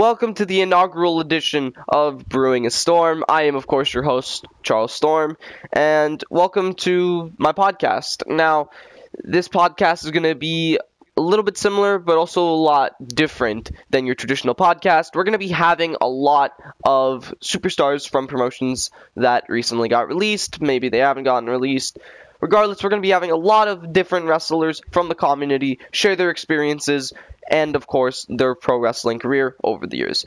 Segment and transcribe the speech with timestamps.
[0.00, 3.22] Welcome to the inaugural edition of Brewing a Storm.
[3.28, 5.36] I am, of course, your host, Charles Storm,
[5.74, 8.26] and welcome to my podcast.
[8.26, 8.70] Now,
[9.12, 10.78] this podcast is going to be
[11.18, 15.10] a little bit similar, but also a lot different than your traditional podcast.
[15.14, 20.62] We're going to be having a lot of superstars from promotions that recently got released.
[20.62, 21.98] Maybe they haven't gotten released.
[22.40, 26.16] Regardless, we're going to be having a lot of different wrestlers from the community share
[26.16, 27.12] their experiences
[27.48, 30.24] and, of course, their pro wrestling career over the years.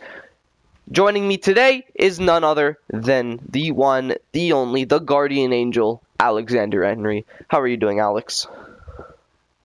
[0.92, 6.84] Joining me today is none other than the one, the only, the guardian angel, Alexander
[6.84, 7.26] Henry.
[7.48, 8.48] How are you doing, Alex?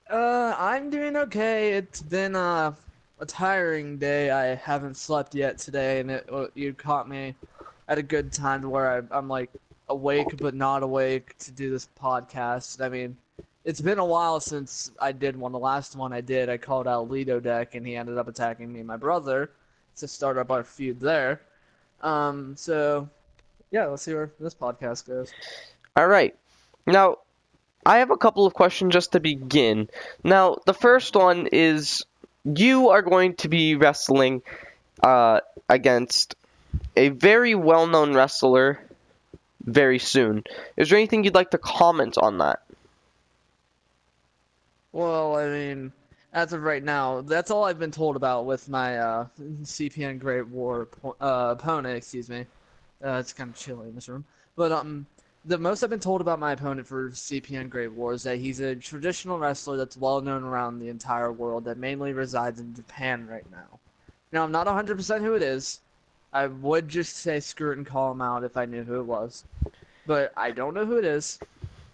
[0.09, 1.73] Uh, I'm doing okay.
[1.73, 2.73] It's been uh,
[3.21, 4.31] a tiring day.
[4.31, 7.35] I haven't slept yet today, and it, you caught me
[7.89, 9.51] at a good time where I, I'm like
[9.89, 12.85] awake but not awake to do this podcast.
[12.85, 13.17] I mean,
[13.65, 15.53] it's been a while since I did one.
[15.53, 18.73] The last one I did, I called out Lito Deck, and he ended up attacking
[18.73, 19.51] me and my brother
[19.97, 21.41] to start up our feud there.
[22.03, 23.09] Um, so
[23.71, 25.33] yeah, let's see where this podcast goes.
[25.97, 26.35] All right.
[26.87, 27.19] Now,
[27.85, 29.89] I have a couple of questions just to begin.
[30.25, 32.05] Now, the first one is
[32.45, 34.43] you are going to be wrestling
[35.03, 36.35] uh, against
[36.97, 38.81] a very well known wrestler
[39.73, 40.45] very soon.
[40.77, 42.63] Is there anything you'd like to comment on that?
[44.93, 45.93] Well, I mean,
[46.33, 49.27] as of right now, that's all I've been told about with my uh,
[49.63, 50.89] CPN Great War
[51.21, 51.97] uh, opponent.
[51.97, 52.47] Excuse me.
[53.05, 54.25] Uh, it's kind of chilly in this room,
[54.57, 55.07] but um,
[55.45, 58.61] the most I've been told about my opponent for CPN Great War is that he's
[58.61, 63.27] a traditional wrestler that's well known around the entire world that mainly resides in Japan
[63.27, 63.79] right now.
[64.33, 65.81] Now, I'm not 100% who it is.
[66.33, 69.05] I would just say screw it and call him out if I knew who it
[69.05, 69.45] was.
[70.07, 71.39] But I don't know who it is.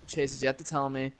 [0.07, 1.13] Chase has yet to tell me.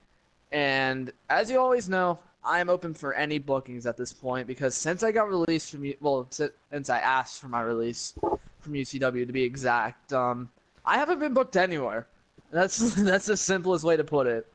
[0.51, 5.01] And as you always know, I'm open for any bookings at this point because since
[5.01, 8.13] I got released from well, since I asked for my release
[8.59, 10.49] from UCW to be exact, um,
[10.85, 12.05] I haven't been booked anywhere.
[12.51, 14.47] That's that's the simplest way to put it.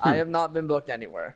[0.00, 0.10] Hmm.
[0.10, 1.34] I have not been booked anywhere.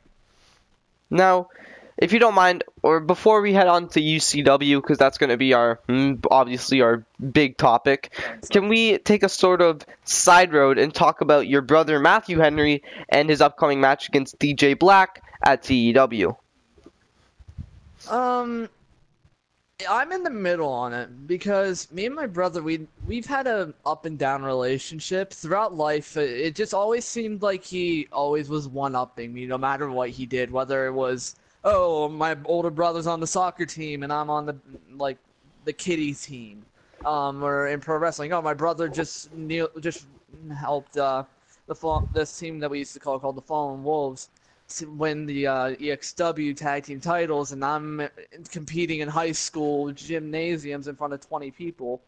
[1.09, 1.49] Now,
[1.99, 5.37] if you don't mind, or before we head on to UCW, because that's going to
[5.37, 8.17] be our mm, obviously our big topic,
[8.49, 12.83] can we take a sort of side road and talk about your brother Matthew Henry
[13.09, 16.37] and his upcoming match against DJ Black at TEW?
[18.09, 18.69] Um,
[19.89, 23.73] I'm in the middle on it because me and my brother we we've had a
[23.85, 26.15] up and down relationship throughout life.
[26.15, 30.25] It just always seemed like he always was one upping me no matter what he
[30.25, 34.45] did, whether it was oh my older brother's on the soccer team and I'm on
[34.45, 34.57] the
[34.95, 35.17] like
[35.65, 36.65] the kitty team,
[37.05, 38.33] um, or in pro wrestling.
[38.33, 39.29] Oh my brother just
[39.79, 40.07] just
[40.57, 41.23] helped uh,
[41.67, 44.29] the this team that we used to call called the Fallen Wolves
[44.87, 48.07] win the uh, EXW tag team titles, and I'm
[48.49, 52.01] competing in high school gymnasiums in front of 20 people.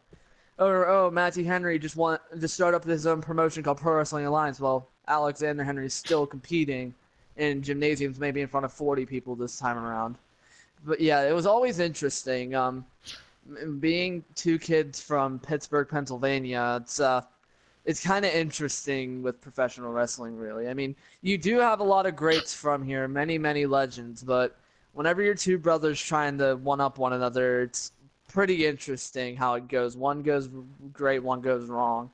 [0.58, 4.26] Or oh, Matthew Henry just want to start up his own promotion called Pro Wrestling
[4.26, 4.60] Alliance.
[4.60, 6.94] Well, Alexander Henry is still competing
[7.36, 10.16] in gymnasiums, maybe in front of 40 people this time around.
[10.84, 12.54] But yeah, it was always interesting.
[12.54, 12.84] Um,
[13.80, 17.22] being two kids from Pittsburgh, Pennsylvania, it's uh,
[17.84, 20.68] it's kind of interesting with professional wrestling, really.
[20.68, 24.56] I mean, you do have a lot of greats from here, many, many legends, but
[24.92, 27.92] whenever your two brothers trying to one up one another, it's
[28.28, 29.96] pretty interesting how it goes.
[29.96, 30.48] One goes
[30.92, 32.10] great, one goes wrong.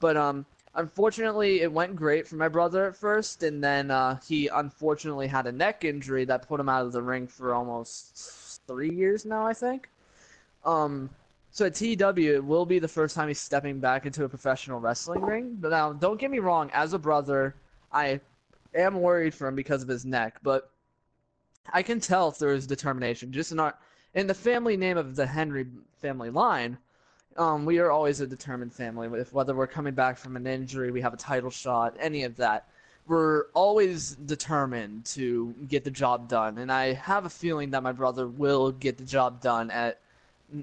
[0.00, 0.44] But um,
[0.76, 5.46] unfortunately, it went great for my brother at first, and then uh, he unfortunately had
[5.46, 9.46] a neck injury that put him out of the ring for almost three years now,
[9.46, 9.88] I think.
[10.64, 11.10] Um,
[11.50, 14.78] so at TW, it will be the first time he's stepping back into a professional
[14.78, 15.56] wrestling ring.
[15.58, 16.70] But now, don't get me wrong.
[16.72, 17.56] As a brother,
[17.90, 18.20] I
[18.74, 20.70] am worried for him because of his neck, but
[21.72, 23.32] I can tell if there is determination.
[23.32, 23.74] Just in our
[24.14, 25.66] in the family name of the Henry
[25.98, 26.78] family line,
[27.38, 29.08] um, we are always a determined family.
[29.20, 32.36] If whether we're coming back from an injury, we have a title shot, any of
[32.36, 32.68] that,
[33.06, 36.58] we're always determined to get the job done.
[36.58, 40.00] And I have a feeling that my brother will get the job done at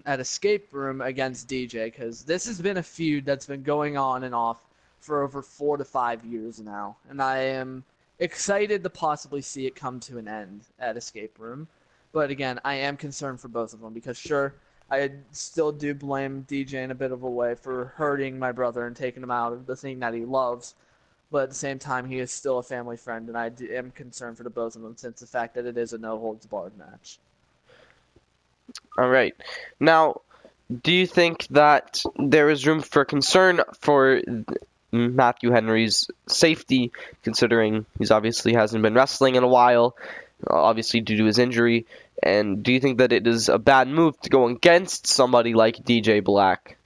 [0.06, 4.24] at Escape Room against DJ because this has been a feud that's been going on
[4.24, 4.64] and off
[5.00, 7.84] for over four to five years now, and I am
[8.20, 11.68] excited to possibly see it come to an end at Escape Room.
[12.14, 14.56] But again, I am concerned for both of them because sure,
[14.90, 18.86] I still do blame DJ in a bit of a way for hurting my brother
[18.86, 20.76] and taking him out of the thing that he loves.
[21.32, 24.38] But at the same time, he is still a family friend, and I am concerned
[24.38, 26.78] for the both of them since the fact that it is a no holds barred
[26.78, 27.18] match.
[28.98, 29.36] All right.
[29.80, 30.22] Now,
[30.84, 34.22] do you think that there is room for concern for
[34.92, 36.92] Matthew Henry's safety,
[37.24, 39.96] considering he's obviously hasn't been wrestling in a while,
[40.48, 41.88] obviously due to his injury?
[42.24, 45.78] And do you think that it is a bad move to go against somebody like
[45.78, 46.78] DJ Black?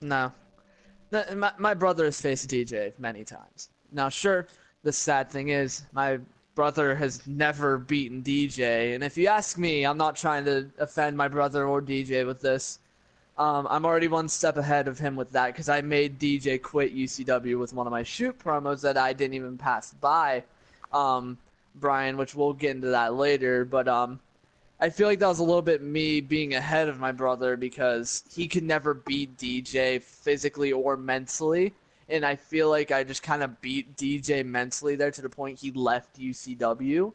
[0.00, 0.32] No.
[1.12, 3.68] My, my brother has faced DJ many times.
[3.92, 4.46] Now, sure,
[4.82, 6.18] the sad thing is, my
[6.54, 8.94] brother has never beaten DJ.
[8.94, 12.40] And if you ask me, I'm not trying to offend my brother or DJ with
[12.40, 12.78] this.
[13.38, 16.94] Um, I'm already one step ahead of him with that because I made DJ quit
[16.94, 20.44] UCW with one of my shoot promos that I didn't even pass by,
[20.92, 21.38] um,
[21.74, 23.64] Brian, which we'll get into that later.
[23.64, 24.20] But um,
[24.80, 28.24] I feel like that was a little bit me being ahead of my brother because
[28.32, 31.72] he could never beat DJ physically or mentally.
[32.08, 35.58] And I feel like I just kind of beat DJ mentally there to the point
[35.58, 37.12] he left UCW.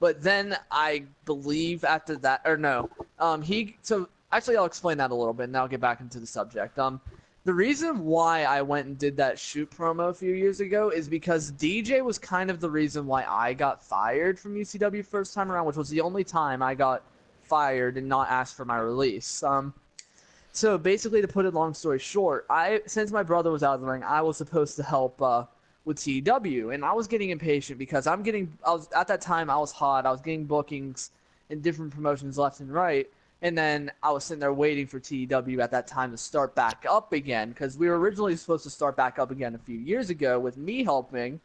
[0.00, 2.88] But then I believe after that, or no,
[3.18, 6.20] um, he so actually I'll explain that a little bit, and I'll get back into
[6.20, 6.78] the subject.
[6.78, 7.00] Um,
[7.48, 11.08] the reason why I went and did that shoot promo a few years ago is
[11.08, 15.50] because DJ was kind of the reason why I got fired from UCW first time
[15.50, 17.04] around, which was the only time I got
[17.44, 19.42] fired and not asked for my release.
[19.42, 19.72] Um,
[20.52, 23.80] so basically, to put it long story short, I since my brother was out of
[23.80, 25.44] the ring, I was supposed to help uh,
[25.86, 28.52] with TEW, and I was getting impatient because I'm getting.
[28.62, 30.04] I was at that time I was hot.
[30.04, 31.12] I was getting bookings
[31.48, 33.08] in different promotions left and right.
[33.40, 36.84] And then I was sitting there waiting for TEW at that time to start back
[36.88, 40.10] up again because we were originally supposed to start back up again a few years
[40.10, 41.40] ago with me helping.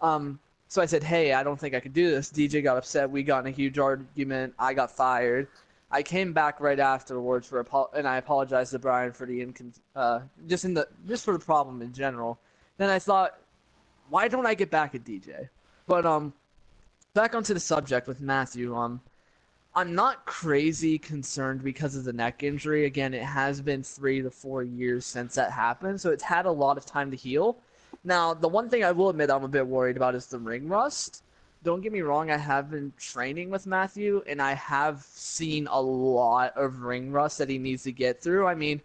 [0.00, 3.10] Um, so I said, "Hey, I don't think I could do this." DJ got upset.
[3.10, 4.54] We got in a huge argument.
[4.58, 5.48] I got fired.
[5.90, 10.20] I came back right afterwards for and I apologized to Brian for the incon- uh,
[10.46, 12.38] just in the just for the problem in general.
[12.78, 13.38] Then I thought,
[14.08, 15.48] why don't I get back at DJ?
[15.86, 16.32] But um,
[17.12, 18.74] back onto the subject with Matthew.
[18.74, 19.00] Um,
[19.74, 22.84] I'm not crazy concerned because of the neck injury.
[22.84, 26.50] Again, it has been three to four years since that happened, so it's had a
[26.50, 27.56] lot of time to heal.
[28.04, 30.68] Now, the one thing I will admit I'm a bit worried about is the ring
[30.68, 31.22] rust.
[31.64, 35.80] Don't get me wrong, I have been training with Matthew, and I have seen a
[35.80, 38.46] lot of ring rust that he needs to get through.
[38.46, 38.82] I mean,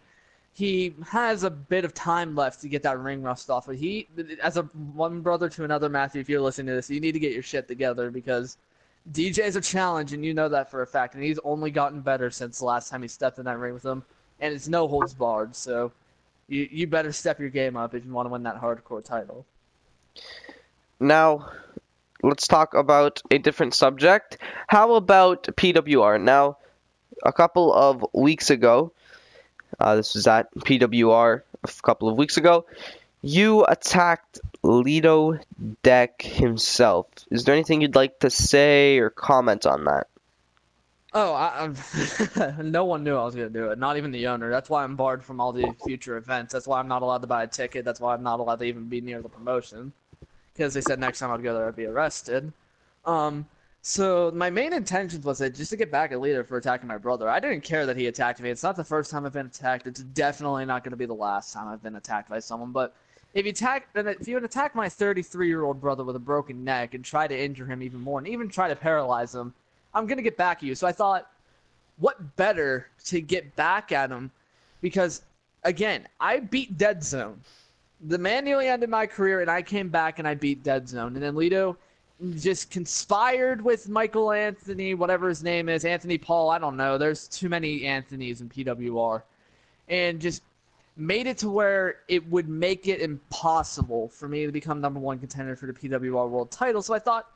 [0.54, 3.66] he has a bit of time left to get that ring rust off.
[3.66, 4.08] But he,
[4.42, 7.20] as a one brother to another, Matthew, if you're listening to this, you need to
[7.20, 8.56] get your shit together because
[9.12, 11.14] DJ's a challenge, and you know that for a fact.
[11.14, 13.84] And he's only gotten better since the last time he stepped in that ring with
[13.84, 14.04] him.
[14.40, 15.92] And it's no holds barred, so
[16.48, 19.44] you you better step your game up if you want to win that hardcore title.
[21.00, 21.50] Now,
[22.22, 24.38] let's talk about a different subject.
[24.68, 26.20] How about PWR?
[26.20, 26.58] Now,
[27.24, 28.92] a couple of weeks ago,
[29.80, 32.66] uh, this was at PWR a couple of weeks ago,
[33.22, 35.40] you attacked Lito
[35.82, 37.06] Deck himself.
[37.30, 40.08] Is there anything you'd like to say or comment on that?
[41.14, 41.72] Oh, I,
[42.62, 43.78] no one knew I was gonna do it.
[43.78, 44.50] Not even the owner.
[44.50, 46.52] That's why I'm barred from all the future events.
[46.52, 47.84] That's why I'm not allowed to buy a ticket.
[47.84, 49.92] That's why I'm not allowed to even be near the promotion.
[50.52, 52.52] Because they said next time I'd go there, I'd be arrested.
[53.06, 53.46] Um,
[53.80, 57.28] so my main intentions was just to get back at Lito for attacking my brother.
[57.28, 58.50] I didn't care that he attacked me.
[58.50, 59.86] It's not the first time I've been attacked.
[59.86, 62.72] It's definitely not going to be the last time I've been attacked by someone.
[62.72, 62.94] But
[63.34, 67.04] if you attack, then if you attack my 33-year-old brother with a broken neck and
[67.04, 69.54] try to injure him even more, and even try to paralyze him,
[69.94, 70.74] I'm gonna get back at you.
[70.74, 71.30] So I thought,
[71.98, 74.30] what better to get back at him?
[74.80, 75.22] Because
[75.64, 77.40] again, I beat Dead Zone.
[78.06, 81.14] The man nearly ended my career, and I came back and I beat Dead Zone.
[81.14, 81.76] And then Lito
[82.36, 86.50] just conspired with Michael Anthony, whatever his name is, Anthony Paul.
[86.50, 86.98] I don't know.
[86.98, 89.22] There's too many Anthonys in PWR,
[89.88, 90.42] and just
[90.98, 95.18] made it to where it would make it impossible for me to become number one
[95.18, 96.82] contender for the PWR World Title.
[96.82, 97.30] So I thought,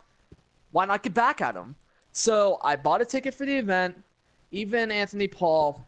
[0.73, 1.77] why not get back at him?
[2.13, 3.97] So I bought a ticket for the event.
[4.51, 5.87] Even Anthony Paul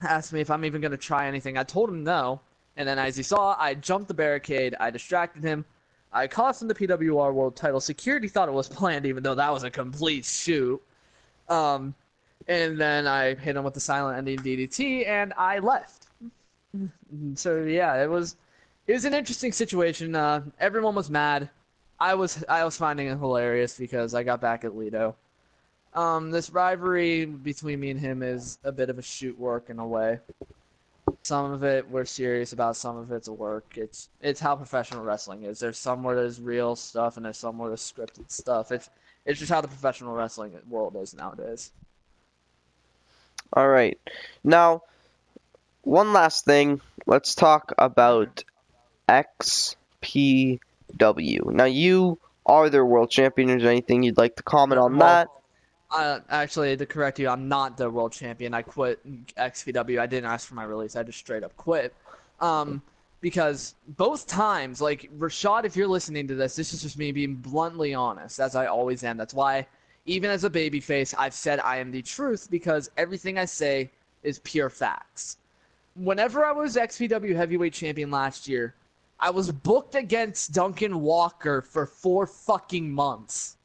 [0.00, 1.58] asked me if I'm even going to try anything.
[1.58, 2.40] I told him no.
[2.76, 4.74] And then as he saw, I jumped the barricade.
[4.80, 5.64] I distracted him.
[6.12, 7.80] I cost him the PWR World Title.
[7.80, 10.80] Security thought it was planned, even though that was a complete shoot.
[11.48, 11.94] Um,
[12.48, 16.01] and then I hit him with the silent ending DDT, and I left.
[17.34, 18.36] So yeah, it was
[18.86, 20.14] it was an interesting situation.
[20.14, 21.50] Uh, everyone was mad.
[22.00, 25.14] I was I was finding it hilarious because I got back at Lito.
[25.94, 29.78] Um, this rivalry between me and him is a bit of a shoot work in
[29.78, 30.18] a way.
[31.22, 33.74] Some of it we're serious about, some of it's a work.
[33.76, 35.60] It's it's how professional wrestling is.
[35.60, 38.72] There's some where there's real stuff and there's some where there's scripted stuff.
[38.72, 38.88] It's
[39.26, 41.72] it's just how the professional wrestling world is nowadays.
[43.52, 43.98] All right.
[44.42, 44.82] Now,
[45.82, 46.80] one last thing.
[47.06, 48.44] Let's talk about
[49.08, 50.58] XPW.
[51.46, 53.50] Now, you are their world champion.
[53.50, 55.28] Is there anything you'd like to comment on that?
[55.90, 58.54] Uh, actually, to correct you, I'm not the world champion.
[58.54, 59.04] I quit
[59.36, 60.00] XPW.
[60.00, 60.96] I didn't ask for my release.
[60.96, 61.94] I just straight up quit.
[62.40, 62.80] Um,
[63.20, 67.36] because both times, like Rashad, if you're listening to this, this is just me being
[67.36, 69.16] bluntly honest, as I always am.
[69.16, 69.66] That's why
[70.06, 73.90] even as a babyface, I've said I am the truth because everything I say
[74.22, 75.36] is pure facts.
[75.94, 78.74] Whenever I was XPW heavyweight champion last year,
[79.20, 83.56] I was booked against Duncan Walker for four fucking months.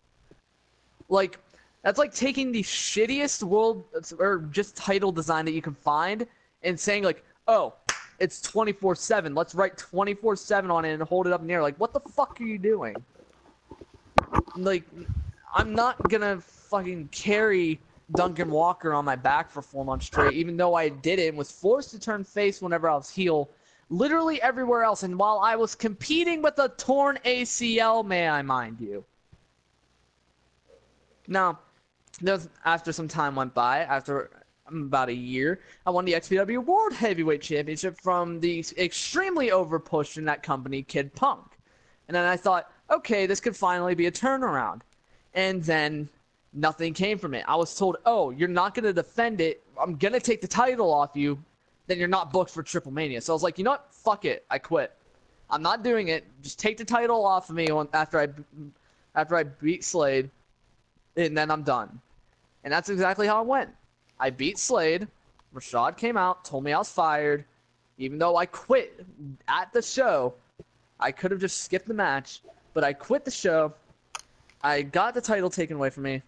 [1.09, 1.39] Like,
[1.83, 3.85] that's like taking the shittiest world
[4.19, 6.27] or just title design that you can find
[6.63, 7.73] and saying like, oh,
[8.19, 9.35] it's 24/7.
[9.35, 11.61] Let's write 24/7 on it and hold it up in the air.
[11.61, 12.95] Like, what the fuck are you doing?
[14.55, 14.83] Like,
[15.55, 17.79] I'm not gonna fucking carry
[18.13, 21.37] Duncan Walker on my back for four months straight, even though I did it and
[21.37, 23.49] was forced to turn face whenever I was heel,
[23.89, 25.03] literally everywhere else.
[25.03, 29.03] And while I was competing with a torn ACL, may I mind you.
[31.27, 31.59] Now,
[32.63, 34.29] after some time went by, after
[34.67, 40.17] um, about a year, I won the XPW World Heavyweight Championship from the extremely overpushed
[40.17, 41.57] in that company, Kid Punk.
[42.07, 44.81] And then I thought, okay, this could finally be a turnaround.
[45.33, 46.09] And then
[46.57, 47.45] nothing came from it.
[47.47, 49.63] I was told, oh, you're not going to defend it.
[49.79, 51.37] I'm going to take the title off you.
[51.85, 53.21] Then you're not booked for Triple Mania.
[53.21, 53.87] So I was like, you know what?
[53.91, 54.45] Fuck it.
[54.49, 54.91] I quit.
[55.49, 56.25] I'm not doing it.
[56.41, 58.27] Just take the title off of me after I
[59.15, 60.29] after I beat Slade,
[61.15, 62.01] and then I'm done.
[62.63, 63.69] And that's exactly how it went.
[64.19, 65.07] I beat Slade.
[65.55, 67.45] Rashad came out, told me I was fired.
[67.97, 69.05] Even though I quit
[69.47, 70.33] at the show,
[70.99, 72.41] I could have just skipped the match,
[72.73, 73.73] but I quit the show.
[74.61, 76.21] I got the title taken away from me,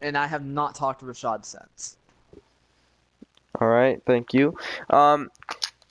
[0.00, 1.96] and I have not talked to Rashad since.
[3.60, 4.56] All right, thank you.
[4.88, 5.30] Um,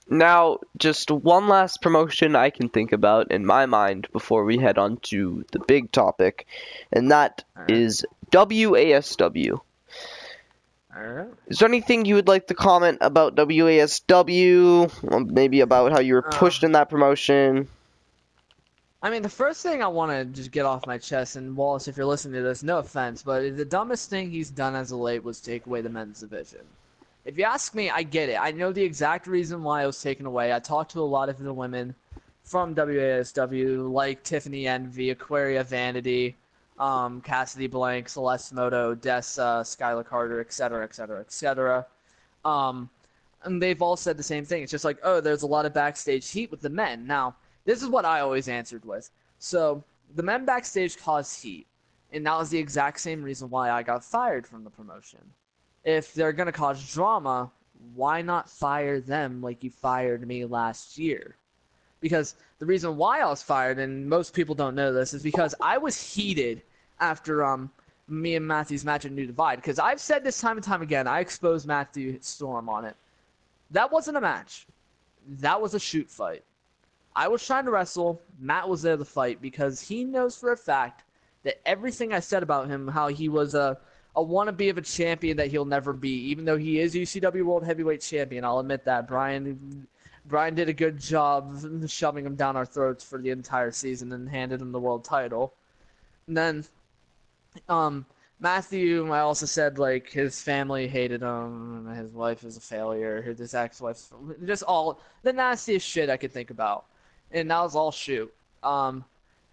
[0.08, 4.76] now, just one last promotion I can think about in my mind before we head
[4.76, 6.46] on to the big topic,
[6.92, 7.70] and that right.
[7.70, 9.60] is WASW.
[10.96, 11.28] Alright.
[11.46, 15.30] Is there anything you would like to comment about WASW?
[15.30, 16.36] Maybe about how you were uh.
[16.36, 17.68] pushed uh, in that promotion?
[19.02, 21.88] I mean, the first thing I want to just get off my chest, and Wallace,
[21.88, 24.98] if you're listening to this, no offense, but the dumbest thing he's done as of
[24.98, 26.60] late was take away the men's division.
[27.24, 28.36] If you ask me, I get it.
[28.38, 30.52] I know the exact reason why it was taken away.
[30.52, 31.94] I talked to a lot of the women
[32.44, 36.36] from WASW, like Tiffany Envy, Aquaria Vanity,
[36.78, 41.86] um, Cassidy Blank, Celeste Moto, Dessa, Skylar Carter, etc., etc., etc.
[42.44, 44.62] And they've all said the same thing.
[44.62, 47.06] It's just like, oh, there's a lot of backstage heat with the men.
[47.06, 49.10] Now, this is what I always answered with.
[49.38, 49.82] So,
[50.16, 51.66] the men backstage cause heat,
[52.12, 55.20] and that was the exact same reason why I got fired from the promotion.
[55.84, 57.50] If they're to cause drama,
[57.94, 61.36] why not fire them like you fired me last year?
[62.00, 65.54] Because the reason why I was fired, and most people don't know this, is because
[65.60, 66.62] I was heated
[67.00, 67.70] after um
[68.08, 71.06] me and Matthew's match at New Divide because I've said this time and time again.
[71.06, 72.96] I exposed Matthew Storm on it.
[73.70, 74.66] That wasn't a match.
[75.38, 76.42] That was a shoot fight.
[77.14, 78.20] I was trying to wrestle.
[78.38, 81.04] Matt was there to fight because he knows for a fact
[81.42, 83.78] that everything I said about him, how he was a
[84.16, 87.64] a wannabe of a champion that he'll never be, even though he is UCW World
[87.64, 88.44] Heavyweight Champion.
[88.44, 89.06] I'll admit that.
[89.06, 89.86] Brian
[90.26, 91.56] Brian did a good job
[91.88, 95.54] shoving him down our throats for the entire season and handed him the world title.
[96.26, 96.64] And then
[97.68, 98.06] um,
[98.38, 103.54] Matthew, I also said like his family hated him, his wife is a failure, his
[103.54, 104.12] ex-wife's
[104.44, 106.86] just all the nastiest shit I could think about,
[107.32, 108.32] and that was all shoot.
[108.62, 109.04] Um,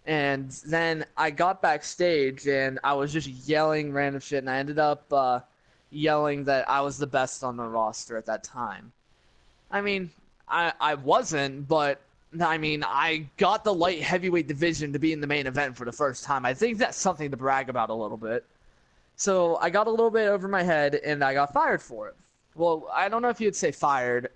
[0.06, 4.78] and then I got backstage and I was just yelling random shit, and I ended
[4.78, 5.40] up uh,
[5.90, 8.92] yelling that I was the best on the roster at that time.
[9.70, 10.10] I mean,
[10.48, 12.00] I I wasn't, but
[12.40, 15.84] I mean, I got the light heavyweight division to be in the main event for
[15.84, 16.44] the first time.
[16.44, 18.44] I think that's something to brag about a little bit.
[19.16, 22.16] So I got a little bit over my head and I got fired for it.
[22.54, 24.30] Well, I don't know if you'd say fired.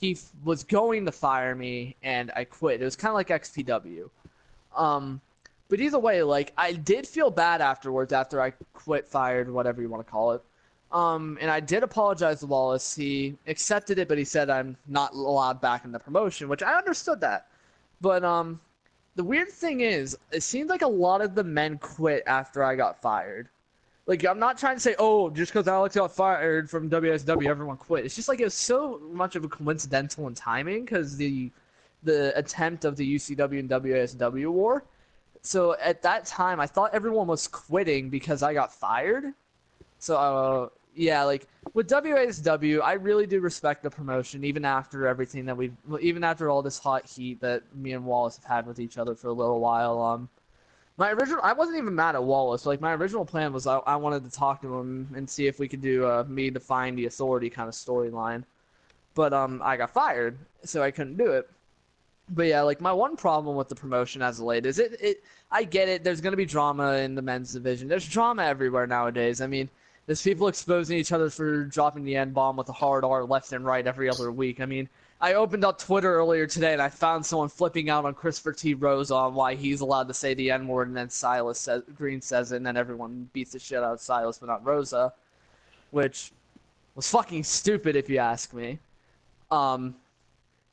[0.00, 2.80] He f- was going to fire me and I quit.
[2.80, 4.08] It was kind of like XPW.
[4.74, 5.20] Um,
[5.68, 9.88] but either way, like I did feel bad afterwards after I quit, fired, whatever you
[9.88, 10.42] want to call it.
[10.90, 12.94] Um, and I did apologize to Wallace.
[12.94, 16.74] He accepted it, but he said I'm not allowed back in the promotion, which I
[16.74, 17.46] understood that.
[18.00, 18.60] But um,
[19.14, 22.74] the weird thing is, it seemed like a lot of the men quit after I
[22.74, 23.48] got fired.
[24.10, 27.76] Like I'm not trying to say, oh, just because Alex got fired from WSW, everyone
[27.76, 28.04] quit.
[28.04, 31.52] It's just like it was so much of a coincidental in timing because the
[32.02, 34.82] the attempt of the UCW and WSW war.
[35.42, 39.26] So at that time, I thought everyone was quitting because I got fired.
[40.00, 45.44] So uh, yeah, like with WASW, I really do respect the promotion, even after everything
[45.44, 48.80] that we've, even after all this hot heat that me and Wallace have had with
[48.80, 50.02] each other for a little while.
[50.02, 50.28] Um,
[51.00, 52.66] my original, I wasn't even mad at Wallace.
[52.66, 55.58] Like my original plan was, I, I wanted to talk to him and see if
[55.58, 58.44] we could do a me define the authority kind of storyline,
[59.14, 61.48] but um, I got fired, so I couldn't do it.
[62.28, 65.24] But yeah, like my one problem with the promotion as of late is it, it
[65.50, 67.88] I get it, there's gonna be drama in the men's division.
[67.88, 69.40] There's drama everywhere nowadays.
[69.40, 69.70] I mean,
[70.04, 73.54] there's people exposing each other for dropping the N bomb with a hard R left
[73.54, 74.60] and right every other week.
[74.60, 74.86] I mean,
[75.22, 78.72] I opened up Twitter earlier today and I found someone flipping out on Christopher T.
[78.72, 82.22] Rose on why he's allowed to say the N word and then Silas says, Green
[82.22, 85.12] says it and then everyone beats the shit out of Silas but not Rosa,
[85.90, 86.32] which
[86.94, 88.78] was fucking stupid if you ask me.
[89.50, 89.94] Um,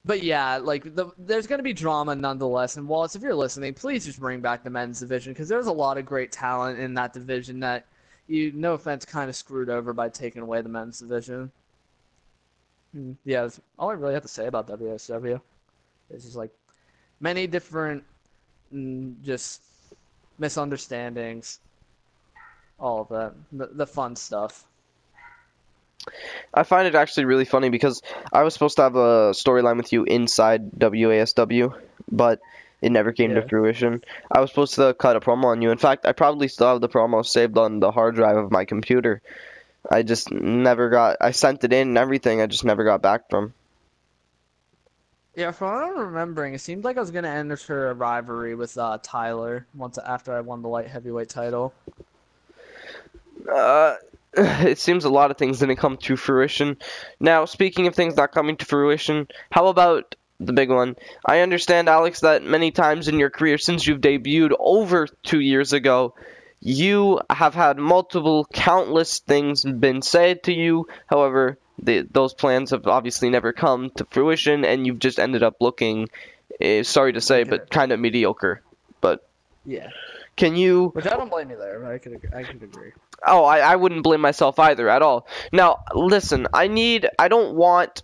[0.06, 2.78] but yeah, like the, there's going to be drama nonetheless.
[2.78, 5.72] And Wallace, if you're listening, please just bring back the men's division because there's a
[5.72, 7.86] lot of great talent in that division that
[8.28, 11.52] you, no offense, kind of screwed over by taking away the men's division.
[12.98, 15.40] Hmm, yeah, that's all I really have to say about WSW.
[16.10, 16.50] It's just like
[17.20, 18.04] many different,
[18.74, 19.62] mm, just
[20.40, 21.60] misunderstandings,
[22.80, 24.66] all of that, the, the fun stuff.
[26.56, 28.02] I find it actually really funny because
[28.34, 31.74] I was supposed to have a storyline with you inside WASW,
[32.12, 32.40] but
[32.82, 33.42] it never came Yeah.
[33.42, 34.02] to fruition.
[34.32, 35.70] I was supposed to cut a promo on you.
[35.70, 38.66] In fact, I probably still have the promo saved on the hard drive of my
[38.66, 39.22] computer.
[39.90, 41.18] I just never got.
[41.22, 42.42] I sent it in and everything.
[42.42, 43.54] I just never got back from.
[45.36, 48.78] Yeah, from what I'm remembering, it seemed like I was gonna enter a rivalry with
[48.78, 51.74] uh, Tyler once after I won the light heavyweight title.
[53.48, 53.96] Uh,
[54.38, 56.78] it seems a lot of things didn't come to fruition.
[57.20, 60.96] Now, speaking of things not coming to fruition, how about the big one?
[61.26, 65.74] I understand, Alex, that many times in your career since you've debuted over two years
[65.74, 66.16] ago,
[66.60, 70.88] you have had multiple, countless things been said to you.
[71.08, 75.58] However, the, those plans have obviously never come to fruition, and you've just ended up
[75.60, 76.10] looking,
[76.64, 78.62] uh, sorry to say, but kind of mediocre.
[79.02, 79.28] But
[79.66, 79.90] Yeah,
[80.36, 81.86] can you which I don't blame you there.
[81.86, 82.92] I could I could agree.
[83.26, 85.28] Oh, I, I wouldn't blame myself either at all.
[85.52, 88.04] Now, listen, I need, I don't want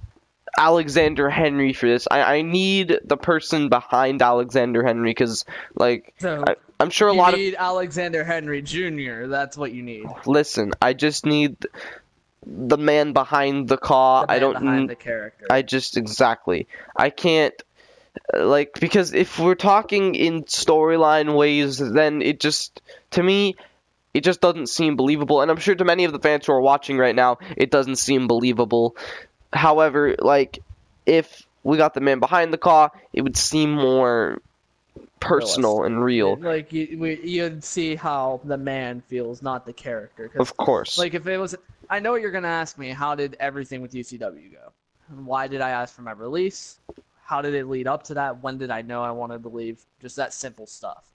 [0.57, 2.07] Alexander Henry for this.
[2.09, 5.45] I, I need the person behind Alexander Henry because,
[5.75, 9.27] like, So I, I'm sure a lot you lot need Alexander Henry Jr.
[9.27, 10.05] That's what you need.
[10.25, 11.57] Listen, I just need
[12.45, 14.25] the man behind the call.
[14.25, 14.53] The I don't.
[14.53, 15.47] behind the character.
[15.49, 16.67] I just exactly.
[16.95, 17.55] I can't
[18.33, 23.55] uh, like because if we're talking in storyline ways, then it just to me
[24.13, 26.61] it just doesn't seem believable, and I'm sure to many of the fans who are
[26.61, 28.95] watching right now, it doesn't seem believable.
[29.53, 30.59] However, like
[31.05, 34.41] if we got the man behind the car, it would seem more
[35.19, 36.35] personal and real.
[36.35, 40.31] Like you, you'd see how the man feels, not the character.
[40.37, 40.97] Of course.
[40.97, 41.55] like if it was,
[41.89, 42.89] I know what you're gonna ask me.
[42.89, 44.71] How did everything with UCW go?
[45.23, 46.79] Why did I ask for my release?
[47.23, 48.43] How did it lead up to that?
[48.43, 49.83] When did I know I wanted to leave?
[50.01, 51.05] Just that simple stuff.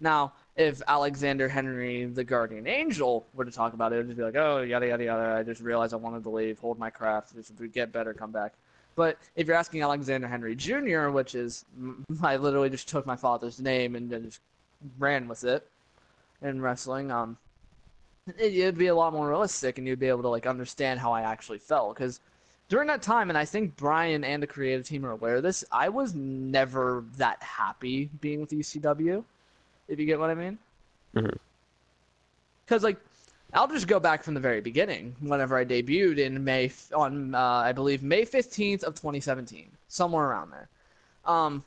[0.00, 4.18] Now, if Alexander Henry, the Guardian Angel, were to talk about it, it would just
[4.18, 5.36] be like, oh, yada, yada, yada.
[5.38, 8.52] I just realized I wanted to leave, hold my craft, just get better, come back.
[8.94, 11.64] But if you're asking Alexander Henry Jr., which is,
[12.22, 14.40] I literally just took my father's name and just
[14.98, 15.66] ran with it
[16.42, 17.38] in wrestling, um,
[18.26, 21.12] it, it'd be a lot more realistic and you'd be able to, like, understand how
[21.12, 21.94] I actually felt.
[21.94, 22.20] Because
[22.68, 25.64] during that time, and I think Brian and the creative team are aware of this,
[25.72, 29.24] I was never that happy being with ECW
[29.88, 30.58] if you get what I mean.
[32.64, 32.98] Because like,
[33.54, 35.14] I'll just go back from the very beginning.
[35.20, 40.50] Whenever I debuted in May on, uh, I believe May fifteenth of 2017, somewhere around
[40.50, 40.68] there.
[41.24, 41.62] Um,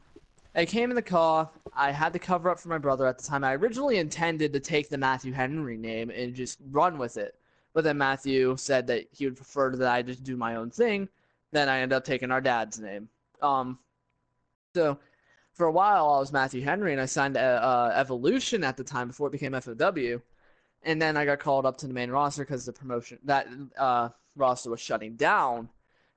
[0.56, 1.49] I came in the car.
[1.75, 3.43] I had to cover up for my brother at the time.
[3.43, 7.36] I originally intended to take the Matthew Henry name and just run with it,
[7.73, 11.10] but then Matthew said that he would prefer that I just do my own thing.
[11.51, 13.10] Then I ended up taking our dad's name.
[13.41, 13.78] Um,
[14.73, 14.97] so
[15.55, 18.83] for a while I was Matthew Henry and I signed uh, uh, Evolution at the
[18.83, 20.21] time before it became FOW,
[20.83, 24.09] and then I got called up to the main roster because the promotion that uh,
[24.35, 25.69] roster was shutting down,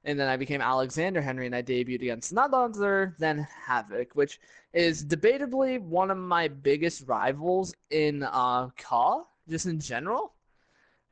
[0.05, 4.41] and then I became Alexander Henry and I debuted against none other than Havoc, which
[4.73, 10.33] is debatably one of my biggest rivals in uh, Ka, just in general,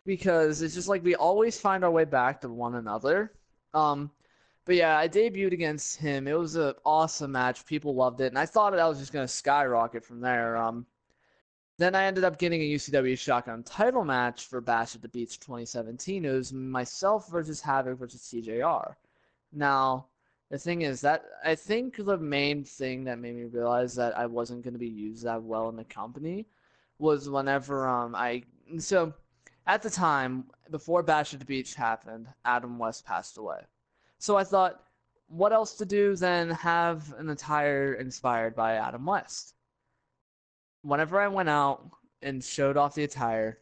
[0.04, 3.32] because it's just like we always find our way back to one another.
[3.72, 4.10] Um,
[4.66, 6.29] but yeah, I debuted against him.
[6.29, 7.64] It was an awesome match.
[7.64, 10.57] People loved it, and I thought that I was just gonna skyrocket from there.
[10.57, 10.87] Um,
[11.79, 15.38] then I ended up getting a UCW Shotgun title match for Bash at the Beach
[15.40, 16.24] 2017.
[16.24, 18.94] It was myself versus Havoc versus TJR.
[19.52, 20.07] Now,
[20.50, 24.26] the thing is that I think the main thing that made me realize that I
[24.26, 26.46] wasn't going to be used that well in the company
[26.98, 28.42] was whenever um I
[28.79, 29.12] so
[29.66, 33.61] at the time before Bash at the Beach happened, Adam West passed away.
[34.18, 34.83] So I thought,
[35.29, 39.55] what else to do than have an attire inspired by Adam West?
[40.83, 41.90] Whenever I went out
[42.22, 43.59] and showed off the attire,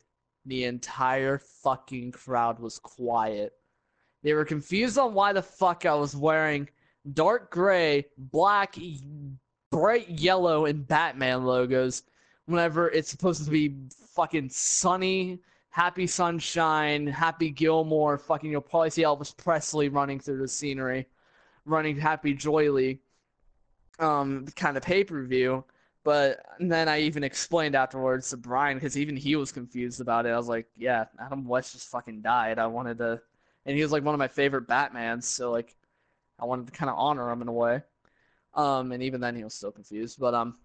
[0.47, 3.55] the entire fucking crowd was quiet.
[4.23, 6.69] They were confused on why the fuck I was wearing
[7.13, 8.77] dark gray, black,
[9.71, 12.03] bright yellow, and Batman logos
[12.47, 13.75] whenever it's supposed to be
[14.15, 15.41] fucking sunny,
[15.75, 21.09] happy sunshine, happy Gilmore, fucking you'll probably see Elvis Presley running through the scenery,
[21.65, 23.01] running happy joyly
[23.99, 25.65] um kind of pay-per-view.
[26.05, 30.29] But then I even explained afterwards to Brian because even he was confused about it.
[30.29, 32.61] I was like, "Yeah, Adam West just fucking died.
[32.61, 33.21] I wanted to,"
[33.67, 35.75] and he was like one of my favorite Batmans, so like,
[36.39, 37.83] I wanted to kind of honor him in a way.
[38.55, 40.21] Um, and even then he was still confused.
[40.21, 40.57] But um,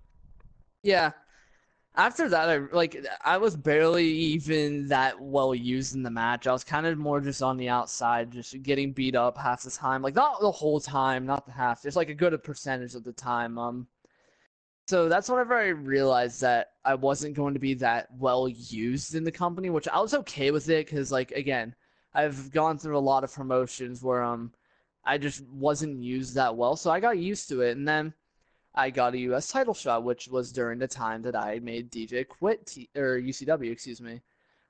[0.83, 1.13] yeah.
[1.95, 6.47] After that, I like I was barely even that well used in the match.
[6.47, 9.71] I was kind of more just on the outside, just getting beat up half the
[9.71, 10.01] time.
[10.01, 13.11] Like not the whole time, not the half, just like a good percentage of the
[13.13, 13.57] time.
[13.57, 13.87] Um,
[14.87, 19.23] so that's whenever I realized that I wasn't going to be that well used in
[19.23, 21.75] the company, which I was okay with it because, like, again,
[22.13, 24.51] I've gone through a lot of promotions where um
[25.05, 28.13] I just wasn't used that well, so I got used to it, and then
[28.75, 29.49] I got a U.S.
[29.49, 33.71] title shot, which was during the time that I made DJ quit T- or UCW,
[33.71, 34.21] excuse me,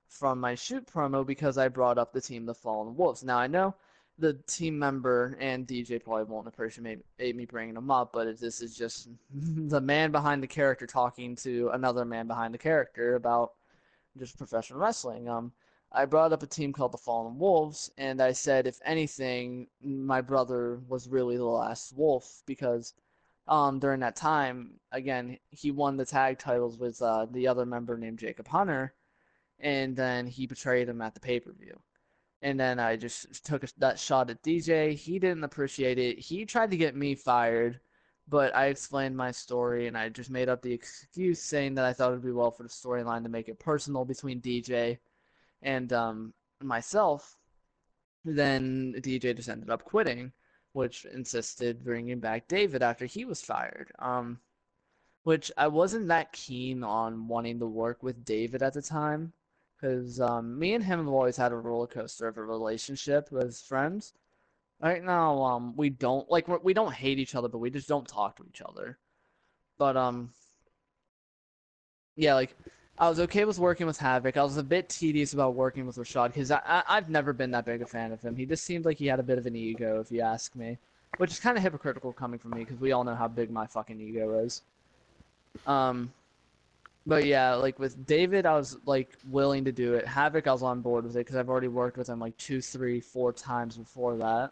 [0.08, 3.24] from my shoot promo because I brought up the team, the Fallen Wolves.
[3.24, 3.76] Now I know
[4.18, 8.76] the team member and DJ probably won't appreciate me bringing them up, but this is
[8.76, 13.54] just the man behind the character talking to another man behind the character about
[14.18, 15.30] just professional wrestling.
[15.30, 15.52] Um,
[15.92, 20.22] I brought up a team called the Fallen Wolves, and I said, if anything, my
[20.22, 22.94] brother was really the last wolf because
[23.50, 27.98] um, during that time, again, he won the tag titles with uh, the other member
[27.98, 28.94] named Jacob Hunter,
[29.60, 31.82] and then he betrayed him at the pay per view.
[32.42, 34.94] And then I just took a, that shot at DJ.
[34.94, 36.20] He didn't appreciate it.
[36.20, 37.80] He tried to get me fired,
[38.30, 41.92] but I explained my story and I just made up the excuse saying that I
[41.92, 45.00] thought it would be well for the storyline to make it personal between DJ
[45.64, 47.36] and um, myself.
[48.24, 50.32] Then DJ just ended up quitting
[50.80, 53.92] which insisted bringing back David after he was fired.
[54.00, 54.40] Um,
[55.24, 59.34] which I wasn't that keen on wanting to work with David at the time,
[59.76, 63.62] because um, me and him have always had a roller coaster of a relationship as
[63.62, 64.14] friends.
[64.82, 68.08] Right now, um, we don't like we don't hate each other, but we just don't
[68.08, 68.98] talk to each other.
[69.78, 70.32] But um,
[72.16, 72.56] yeah, like
[73.00, 74.36] I was okay with working with Havoc.
[74.36, 77.52] I was a bit tedious about working with Rashad because I, I, have never been
[77.52, 78.36] that big a fan of him.
[78.36, 80.78] He just seemed like he had a bit of an ego, if you ask me.
[81.18, 83.68] Which is kind of hypocritical coming from me because we all know how big my
[83.68, 84.64] fucking ego is.
[85.66, 86.12] Um,
[87.08, 90.06] but yeah, like with David, I was like willing to do it.
[90.06, 92.62] Havoc, I was on board with it because I've already worked with him like two,
[92.62, 94.52] three, four times before that.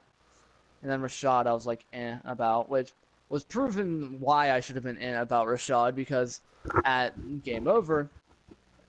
[0.82, 2.94] And then Rashad, I was like eh about, which
[3.28, 6.40] was proven why I should have been in about Rashad because
[6.86, 8.10] at Game Over,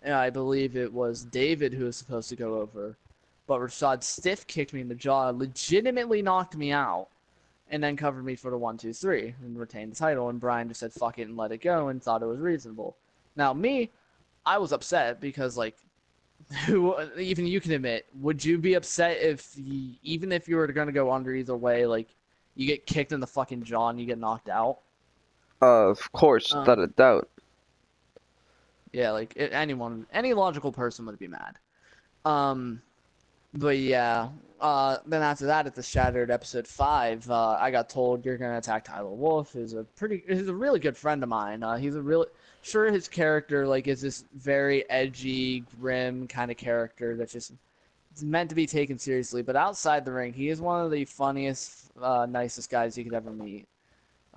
[0.06, 2.96] I believe it was David who was supposed to go over,
[3.46, 7.08] but Rashad stiff kicked me in the jaw, legitimately knocked me out,
[7.70, 10.28] and then covered me for the one, two, three, and retained the title.
[10.28, 12.96] And Brian just said fuck it and let it go, and thought it was reasonable.
[13.36, 13.90] Now me,
[14.46, 15.76] I was upset because like,
[16.66, 20.66] who even you can admit, would you be upset if you, even if you were
[20.68, 22.08] gonna go under either way, like
[22.54, 24.78] you get kicked in the fucking jaw and you get knocked out?
[25.60, 27.28] Uh, of course, um, without a doubt.
[28.98, 31.56] Yeah, like it, anyone, any logical person would be mad.
[32.24, 32.82] Um,
[33.54, 34.30] but yeah.
[34.60, 38.58] Uh, then after that, at the Shattered episode five, uh, I got told you're gonna
[38.58, 39.52] attack Tyler Wolf.
[39.52, 41.62] Who's a pretty, he's a really good friend of mine.
[41.62, 42.26] Uh, he's a really,
[42.62, 47.52] sure his character like is this very edgy, grim kind of character that just
[48.10, 49.42] it's meant to be taken seriously.
[49.42, 53.14] But outside the ring, he is one of the funniest, uh, nicest guys you could
[53.14, 53.68] ever meet.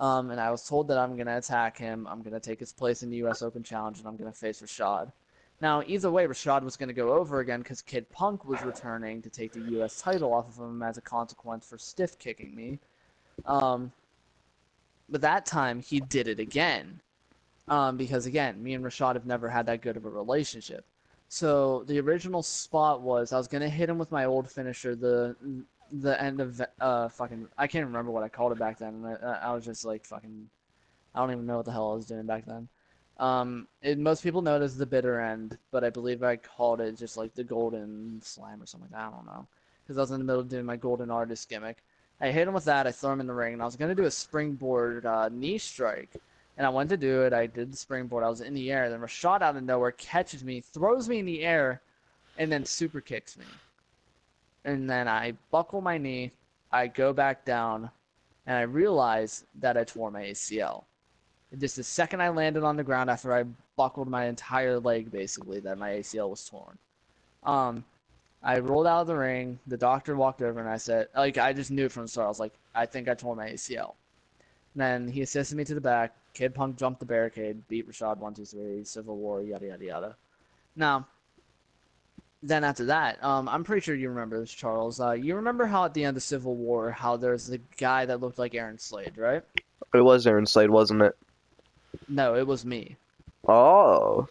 [0.02, 2.08] Um, and I was told that I'm going to attack him.
[2.10, 3.40] I'm going to take his place in the U.S.
[3.40, 5.12] Open Challenge, and I'm going to face Rashad.
[5.60, 9.22] Now, either way, Rashad was going to go over again because Kid Punk was returning
[9.22, 10.02] to take the U.S.
[10.02, 12.80] title off of him as a consequence for stiff kicking me.
[13.46, 13.92] Um,
[15.08, 17.00] but that time, he did it again.
[17.68, 20.84] Um, because, again, me and Rashad have never had that good of a relationship.
[21.28, 24.96] So the original spot was I was going to hit him with my old finisher,
[24.96, 25.36] the
[25.92, 29.04] the end of uh fucking I can't remember what I called it back then.
[29.22, 30.48] I, I was just like fucking
[31.14, 32.68] I don't even know what the hell I was doing back then.
[33.18, 36.80] Um, it, most people know it as the bitter end, but I believe I called
[36.80, 39.08] it just like the golden slam or something like that.
[39.08, 39.46] I don't know
[39.84, 41.78] because I was in the middle of doing my golden artist gimmick.
[42.20, 42.86] I hit him with that.
[42.86, 45.58] I throw him in the ring, and I was gonna do a springboard uh, knee
[45.58, 46.16] strike.
[46.56, 47.32] And I went to do it.
[47.32, 48.24] I did the springboard.
[48.24, 48.90] I was in the air.
[48.90, 51.80] Then Rashad out of nowhere catches me, throws me in the air,
[52.38, 53.44] and then super kicks me
[54.64, 56.32] and then I buckle my knee,
[56.70, 57.90] I go back down,
[58.46, 60.84] and I realize that I tore my ACL.
[61.58, 63.44] Just the second I landed on the ground after I
[63.76, 66.78] buckled my entire leg, basically, that my ACL was torn.
[67.44, 67.84] Um,
[68.42, 69.58] I rolled out of the ring.
[69.66, 72.26] The doctor walked over and I said, like, I just knew from the start.
[72.26, 73.94] I was like, I think I tore my ACL.
[74.74, 76.14] And then he assisted me to the back.
[76.34, 80.16] Kid Punk jumped the barricade, beat Rashad 123, Civil War, yada, yada, yada.
[80.74, 81.06] Now,
[82.42, 85.00] then after that, um, I'm pretty sure you remember this, Charles.
[85.00, 88.20] Uh, you remember how at the end of Civil War, how there's the guy that
[88.20, 89.42] looked like Aaron Slade, right?
[89.94, 91.16] It was Aaron Slade, wasn't it?
[92.08, 92.96] No, it was me.
[93.46, 94.28] Oh.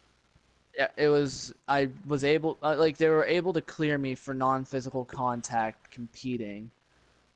[0.77, 1.53] Yeah, it was.
[1.67, 6.71] I was able, uh, like, they were able to clear me for non-physical contact competing,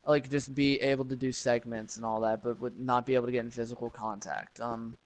[0.08, 3.28] like, just be able to do segments and all that, but would not be able
[3.28, 4.60] to get in physical contact.
[4.60, 4.98] Um,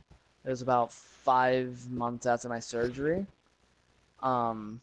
[0.45, 3.25] it was about five months after my surgery.
[4.21, 4.79] Um,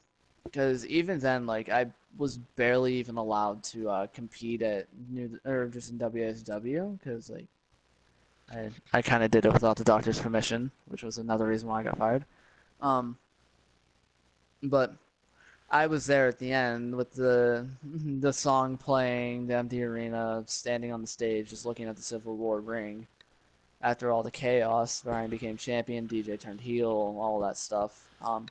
[0.46, 1.86] because even then, like, I
[2.18, 7.46] was barely even allowed to uh, compete at new or just in WSW because like
[8.50, 11.80] I I kind of did it without the doctor's permission, which was another reason why
[11.80, 12.24] I got fired.
[12.80, 13.16] Um,
[14.62, 14.94] but
[15.70, 20.92] I was there at the end with the the song playing, the empty arena, standing
[20.92, 23.06] on the stage, just looking at the Civil War ring.
[23.82, 28.06] After all the chaos, Brian became champion, DJ turned heel, all that stuff.
[28.22, 28.46] Um,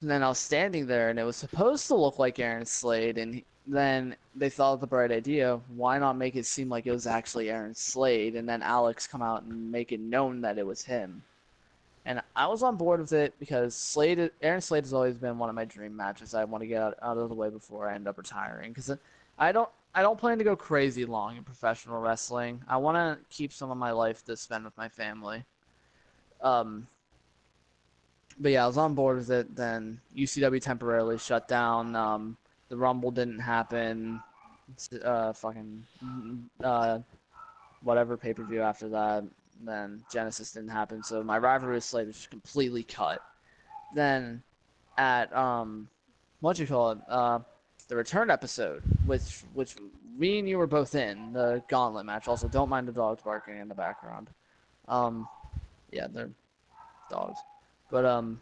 [0.00, 3.18] and then I was standing there, and it was supposed to look like Aaron Slade,
[3.18, 6.92] and then they thought of the bright idea: why not make it seem like it
[6.92, 10.66] was actually Aaron Slade, and then Alex come out and make it known that it
[10.66, 11.22] was him.
[12.06, 15.50] And I was on board with it because Slade, Aaron Slade has always been one
[15.50, 16.34] of my dream matches.
[16.34, 18.90] I want to get out, out of the way before I end up retiring because
[19.38, 22.62] I don't I don't plan to go crazy long in professional wrestling.
[22.68, 25.44] I want to keep some of my life to spend with my family.
[26.40, 26.86] Um,
[28.40, 29.54] but yeah, I was on board with it.
[29.54, 31.94] Then UCW temporarily shut down.
[31.94, 32.36] Um,
[32.68, 34.20] the Rumble didn't happen.
[35.04, 35.84] Uh, fucking,
[36.64, 37.00] uh,
[37.82, 39.24] whatever pay per view after that.
[39.62, 43.20] Then Genesis didn't happen, so my rivalry with Slade was completely cut.
[43.94, 44.42] Then,
[44.96, 45.88] at um,
[46.40, 46.98] what you call it?
[47.08, 47.40] Uh,
[47.88, 49.74] the return episode, which which
[50.16, 52.26] me and you were both in the gauntlet match.
[52.28, 54.30] Also, don't mind the dogs barking in the background.
[54.88, 55.28] Um,
[55.90, 56.30] yeah, they're
[57.10, 57.38] dogs.
[57.90, 58.40] But um,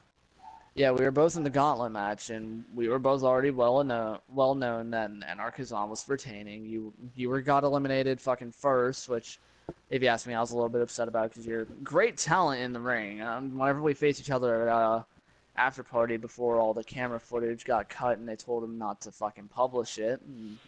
[0.75, 4.19] yeah, we were both in the gauntlet match, and we were both already well known
[4.29, 6.67] well known that Anarchizon was retaining.
[6.67, 9.39] You you were got eliminated fucking first, which
[9.91, 12.63] if you ask me, I was a little bit upset about because you're great talent
[12.63, 13.23] in the ring.
[13.23, 15.03] Um, whenever we face each other at uh,
[15.57, 19.11] after party before all the camera footage got cut and they told him not to
[19.11, 20.21] fucking publish it,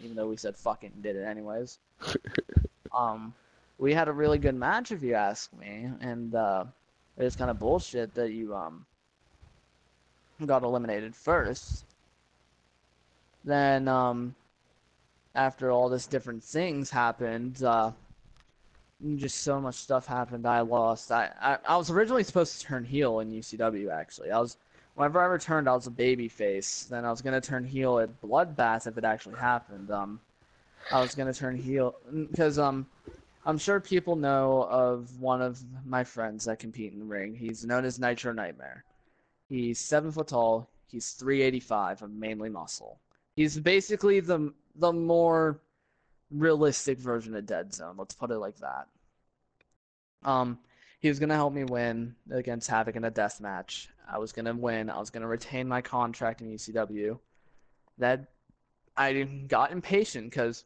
[0.02, 1.78] even though we said fucking did it anyways.
[2.96, 3.32] um,
[3.78, 6.64] we had a really good match if you ask me, and uh,
[7.26, 8.86] it's kind of bullshit that you um
[10.46, 11.84] got eliminated first.
[13.44, 14.34] Then um,
[15.34, 17.92] after all this different things happened, uh,
[19.16, 20.46] just so much stuff happened.
[20.46, 21.10] I lost.
[21.10, 23.90] I, I I was originally supposed to turn heel in UCW.
[23.90, 24.56] Actually, I was.
[24.96, 26.84] Whenever I returned, I was a baby face.
[26.90, 29.90] Then I was gonna turn heel at Bloodbath if it actually happened.
[29.90, 30.20] Um,
[30.92, 32.86] I was gonna turn heel because um,
[33.44, 37.34] I'm sure people know of one of my friends that compete in the ring.
[37.34, 38.84] He's known as Nitro Nightmare.
[39.48, 40.70] He's seven foot tall.
[40.86, 43.00] He's 385 of mainly muscle.
[43.34, 45.60] He's basically the the more
[46.30, 47.96] realistic version of Dead Zone.
[47.96, 48.86] Let's put it like that.
[50.24, 50.58] Um,
[51.00, 53.88] he was gonna help me win against Havoc in a death match.
[54.08, 54.90] I was gonna win.
[54.90, 57.18] I was gonna retain my contract in ECW.
[57.98, 58.26] That
[58.96, 60.64] I got impatient because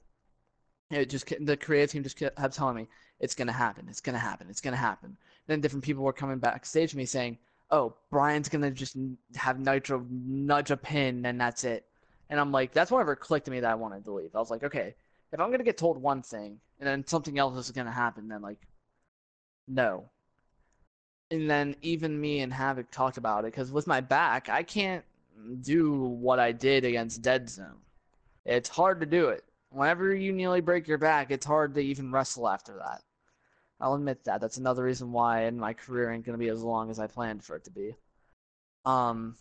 [0.97, 2.89] it just the creative team just kept telling me
[3.21, 5.17] it's gonna happen, it's gonna happen, it's gonna happen.
[5.47, 7.39] Then different people were coming backstage to me saying,
[7.71, 8.97] "Oh, Brian's gonna just
[9.37, 11.87] have Nitro nudge a pin and that's it."
[12.31, 14.35] And I'm like, that's whatever clicked to me that I wanted to leave.
[14.35, 14.95] I was like, okay,
[15.33, 18.43] if I'm gonna get told one thing and then something else is gonna happen, then
[18.43, 18.67] like,
[19.69, 20.11] no.
[21.31, 25.05] And then even me and Havoc talked about it because with my back, I can't
[25.63, 27.81] do what I did against Dead Zone.
[28.45, 29.45] It's hard to do it.
[29.75, 33.03] Whenever you nearly break your back, it's hard to even wrestle after that.
[33.81, 34.41] I'll admit that.
[34.41, 37.57] That's another reason why my career ain't gonna be as long as I planned for
[37.57, 37.95] it to be.
[38.85, 39.37] Um.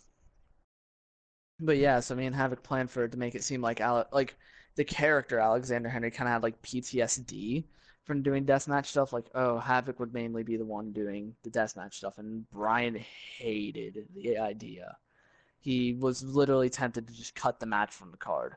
[1.60, 4.08] But yeah, so me and Havoc planned for it to make it seem like Ale-
[4.12, 4.36] like
[4.76, 7.64] the character Alexander Henry kind of had like PTSD
[8.04, 9.12] from doing deathmatch stuff.
[9.12, 14.08] Like, oh, Havoc would mainly be the one doing the deathmatch stuff, and Brian hated
[14.14, 14.96] the idea.
[15.60, 18.56] He was literally tempted to just cut the match from the card.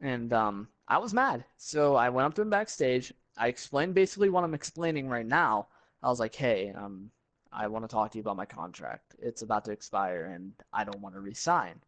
[0.00, 1.44] And um, I was mad.
[1.56, 3.12] So I went up to him backstage.
[3.36, 5.68] I explained basically what I'm explaining right now.
[6.02, 7.10] I was like, hey, um,
[7.52, 9.16] I want to talk to you about my contract.
[9.18, 11.80] It's about to expire, and I don't want to resign.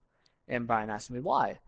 [0.49, 1.59] And Brian asked me why.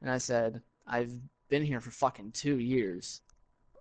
[0.00, 1.12] And I said, I've
[1.48, 3.20] been here for fucking two years.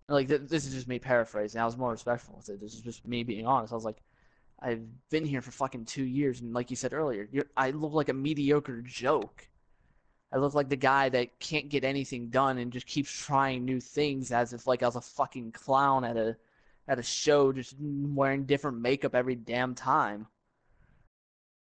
[0.10, 1.62] Like th- this is just me paraphrasing.
[1.62, 2.60] I was more respectful with it.
[2.60, 3.74] This is just me being honest.
[3.74, 4.02] I was like,
[4.60, 8.10] I've been here for fucking two years, and like you said earlier, I look like
[8.10, 9.48] a mediocre joke.
[10.32, 13.80] I look like the guy that can't get anything done and just keeps trying new
[13.80, 16.36] things as if like I was a fucking clown at a
[16.88, 20.28] at a show just wearing different makeup every damn time.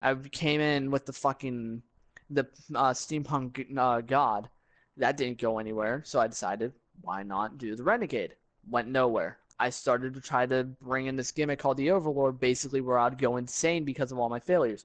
[0.01, 1.83] I came in with the fucking
[2.31, 4.49] the uh, steampunk uh, god.
[4.97, 8.37] That didn't go anywhere, so I decided why not do the renegade.
[8.69, 9.39] Went nowhere.
[9.59, 13.19] I started to try to bring in this gimmick called the Overlord, basically where I'd
[13.19, 14.85] go insane because of all my failures.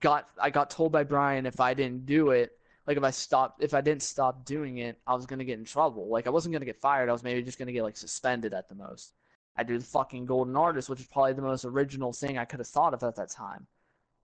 [0.00, 3.62] Got I got told by Brian if I didn't do it, like if I stopped
[3.62, 6.08] if I didn't stop doing it, I was gonna get in trouble.
[6.08, 8.68] Like I wasn't gonna get fired, I was maybe just gonna get like suspended at
[8.68, 9.14] the most.
[9.56, 12.60] I do the fucking Golden Artist, which is probably the most original thing I could
[12.60, 13.66] have thought of at that time.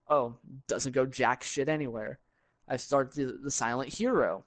[0.08, 2.18] Oh, doesn't go jack shit anywhere.
[2.66, 4.44] I start the, the Silent Hero.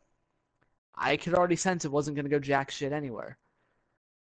[0.95, 3.37] I could already sense it wasn't gonna go jack shit anywhere.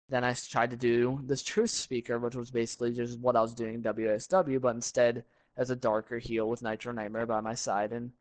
[0.09, 3.55] Then I tried to do this Truth Speaker, which was basically just what I was
[3.55, 5.25] doing in WSW, but instead
[5.57, 8.13] as a darker heel with Nitro Nightmare by my side and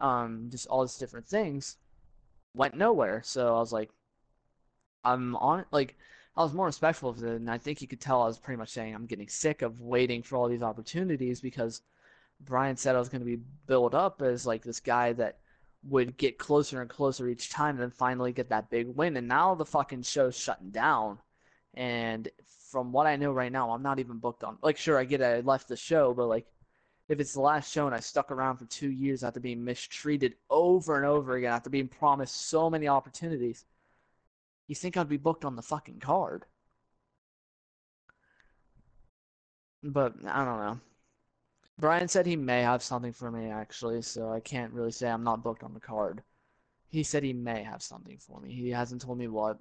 [0.00, 1.76] um, just all these different things.
[2.54, 3.22] Went nowhere.
[3.24, 3.90] So I was like,
[5.04, 5.96] I'm on like
[6.36, 8.58] I was more respectful of it, and I think you could tell I was pretty
[8.58, 11.82] much saying I'm getting sick of waiting for all these opportunities because
[12.40, 15.38] Brian said I was going to be built up as like this guy that
[15.88, 19.16] would get closer and closer each time, and then finally get that big win.
[19.16, 21.18] And now the fucking show's shutting down,
[21.74, 22.28] and
[22.70, 24.58] from what I know right now, I'm not even booked on.
[24.62, 26.46] Like, sure, I get I left the show, but like,
[27.10, 30.36] if it's the last show and I stuck around for two years after being mistreated
[30.48, 33.64] over and over again, after being promised so many opportunities,
[34.68, 36.44] you think I'd be booked on the fucking card?
[39.82, 40.80] But I don't know.
[41.80, 45.24] Brian said he may have something for me actually, so I can't really say I'm
[45.24, 46.22] not booked on the card.
[46.90, 48.52] He said he may have something for me.
[48.52, 49.58] He hasn't told me what.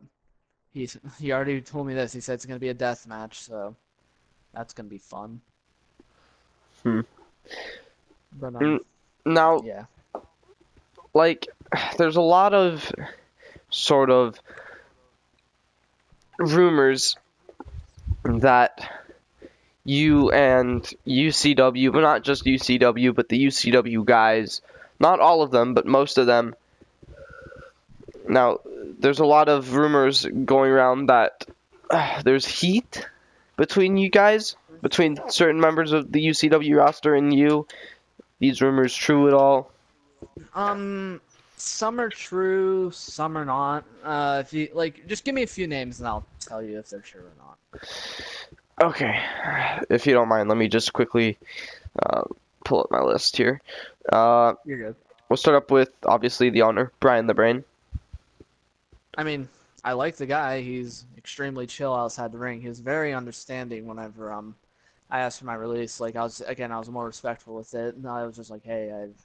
[0.72, 2.14] He's he already told me this.
[2.14, 3.76] He said it's gonna be a death match, so
[4.54, 5.42] that's gonna be fun.
[6.84, 7.02] Hmm.
[8.40, 8.80] But um.
[9.26, 9.86] Now, yeah.
[11.14, 11.48] like,
[11.98, 12.92] there's a lot of
[13.70, 14.40] sort of
[16.40, 17.18] rumors
[18.24, 19.04] that
[19.84, 24.62] you and UCW, but not just UCW, but the UCW guys,
[25.00, 26.56] not all of them, but most of them.
[28.28, 28.60] Now,
[29.00, 31.46] there's a lot of rumors going around that
[31.90, 33.08] uh, there's heat
[33.58, 37.68] between you guys, between certain members of the UCW roster and you.
[38.40, 39.72] These rumors true at all?
[40.56, 41.22] Um,
[41.58, 43.84] some are true, some are not.
[44.04, 46.90] Uh, if you like, just give me a few names and I'll tell you if
[46.90, 47.58] they're true or not.
[48.82, 49.22] Okay,
[49.90, 51.38] if you don't mind, let me just quickly
[52.02, 52.24] uh,
[52.64, 53.62] pull up my list here.
[54.12, 54.96] Uh, You're good.
[55.28, 57.66] we'll start up with obviously the owner, Brian the Brain.
[59.18, 59.50] I mean,
[59.84, 60.62] I like the guy.
[60.62, 62.62] He's extremely chill outside the ring.
[62.62, 64.56] He was very understanding whenever um
[65.10, 66.00] I asked for my release.
[66.00, 67.96] Like I was again, I was more respectful with it.
[67.96, 69.20] And I was just like, hey, I've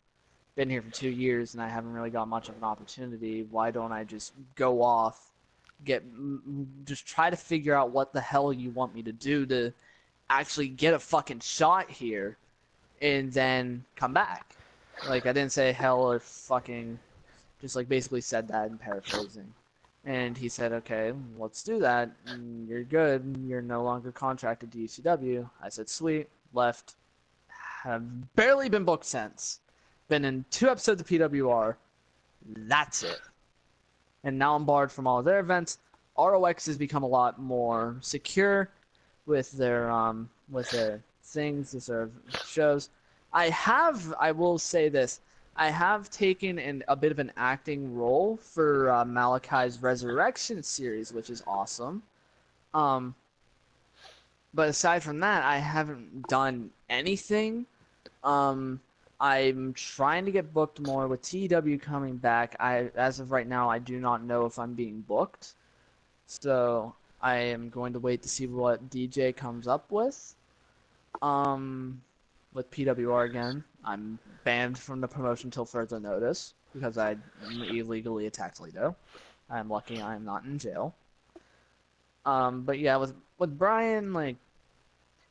[0.57, 3.47] been here for two years and I haven't really got much of an opportunity.
[3.51, 5.31] Why don't I just go off,
[5.85, 6.03] get
[6.85, 9.73] just try to figure out what the hell you want me to do to
[10.31, 12.37] actually get a fucking shot here,
[13.03, 14.57] and then come back.
[15.09, 16.99] Like I didn't say hell or fucking,
[17.61, 19.53] just like basically said that in paraphrasing.
[20.07, 22.11] And he said, okay, let's do that.
[22.27, 23.37] Mm, You're good.
[23.47, 25.49] You're no longer contracted to UCW.
[25.63, 26.29] I said, sweet.
[26.53, 26.95] Left.
[27.83, 29.61] Have barely been booked since.
[30.09, 31.75] Been in two episodes of PWR.
[32.57, 33.21] That's it.
[34.25, 35.79] And now I'm barred from all of their events.
[36.19, 38.71] ROX has become a lot more secure
[39.27, 42.11] with their um with their things, with their
[42.45, 42.91] shows.
[43.33, 45.21] I have, I will say this,
[45.57, 51.13] I have taken an, a bit of an acting role for uh, Malachi's Resurrection series,
[51.13, 52.03] which is awesome.
[52.73, 53.15] Um,
[54.53, 57.67] but aside from that, I haven't done anything.
[58.23, 58.81] Um,
[59.21, 62.57] I'm trying to get booked more with TW coming back.
[62.59, 65.55] I, as of right now, I do not know if I'm being booked.
[66.27, 70.35] So I am going to wait to see what DJ comes up with.
[71.23, 72.03] Um,
[72.55, 73.63] with PWR again.
[73.85, 77.17] I'm banned from the promotion till further notice because I
[77.71, 78.95] illegally attacked Lito.
[79.51, 80.95] I'm lucky I am not in jail.
[82.25, 84.37] Um, but yeah, with with Brian, like,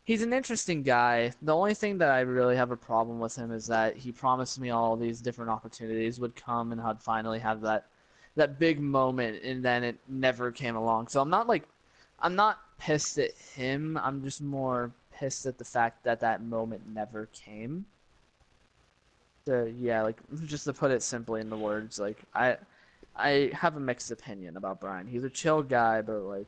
[0.03, 1.31] he's an interesting guy.
[1.41, 4.59] The only thing that I really have a problem with him is that he promised
[4.59, 7.87] me all these different opportunities would come and I'd finally have that
[8.35, 11.07] that big moment, and then it never came along.
[11.07, 11.63] So I'm not like,
[12.19, 13.97] I'm not pissed at him.
[14.01, 17.85] I'm just more pissed at the fact that that moment never came.
[19.45, 22.57] So yeah, like just to put it simply in the words, like I,
[23.15, 25.07] I have a mixed opinion about Brian.
[25.07, 26.47] He's a chill guy, but like,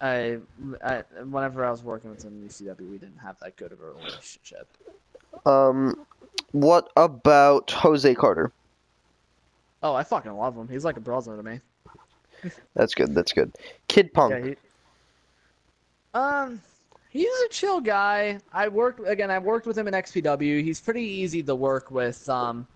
[0.00, 0.38] I,
[0.84, 3.80] I whenever I was working with him in UCW, we didn't have that good of
[3.80, 4.68] a relationship.
[5.46, 6.06] Um,
[6.52, 8.52] what about Jose Carter?
[9.82, 10.68] Oh, I fucking love him.
[10.68, 11.60] He's like a brother to me.
[12.74, 13.14] That's good.
[13.14, 13.52] That's good.
[13.88, 14.32] Kid Punk.
[14.32, 14.56] Yeah, he,
[16.14, 16.60] um,
[17.12, 18.38] he's a chill guy.
[18.52, 19.30] I worked again.
[19.30, 20.62] I worked with him in XPW.
[20.62, 22.28] He's pretty easy to work with.
[22.28, 22.66] Um,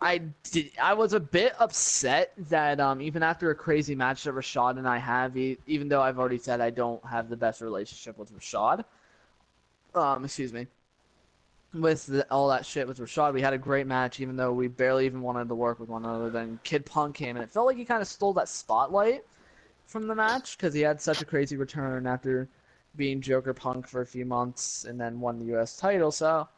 [0.00, 0.72] I did.
[0.80, 4.86] I was a bit upset that um, even after a crazy match that Rashad and
[4.86, 8.36] I have, e- even though I've already said I don't have the best relationship with
[8.38, 8.84] Rashad.
[9.94, 10.66] Um, excuse me.
[11.74, 14.68] With the, all that shit with Rashad, we had a great match, even though we
[14.68, 16.30] barely even wanted to work with one another.
[16.30, 19.24] Then Kid Punk came, and it felt like he kind of stole that spotlight
[19.86, 22.48] from the match because he had such a crazy return after
[22.96, 25.76] being Joker Punk for a few months and then won the U.S.
[25.76, 26.10] title.
[26.10, 26.48] So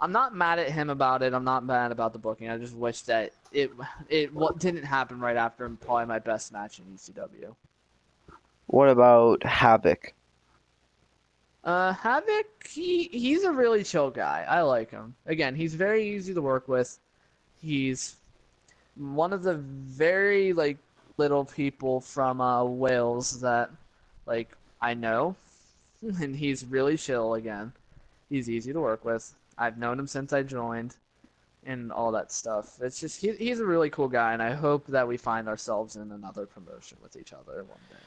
[0.00, 1.34] I'm not mad at him about it.
[1.34, 2.48] I'm not mad about the booking.
[2.48, 3.70] I just wish that it
[4.08, 7.54] it what didn't happen right after probably my best match in ECW.
[8.66, 10.12] What about Havoc?
[11.64, 14.46] Uh, Havoc, he he's a really chill guy.
[14.48, 15.14] I like him.
[15.26, 16.98] Again, he's very easy to work with.
[17.60, 18.16] He's
[18.96, 20.78] one of the very like
[21.16, 23.70] little people from uh, Wales that
[24.26, 25.34] like I know,
[26.20, 27.34] and he's really chill.
[27.34, 27.72] Again,
[28.28, 29.34] he's easy to work with.
[29.56, 30.96] I've known him since I joined,
[31.66, 32.78] and all that stuff.
[32.80, 35.96] It's just he, he's a really cool guy, and I hope that we find ourselves
[35.96, 38.04] in another promotion with each other one day.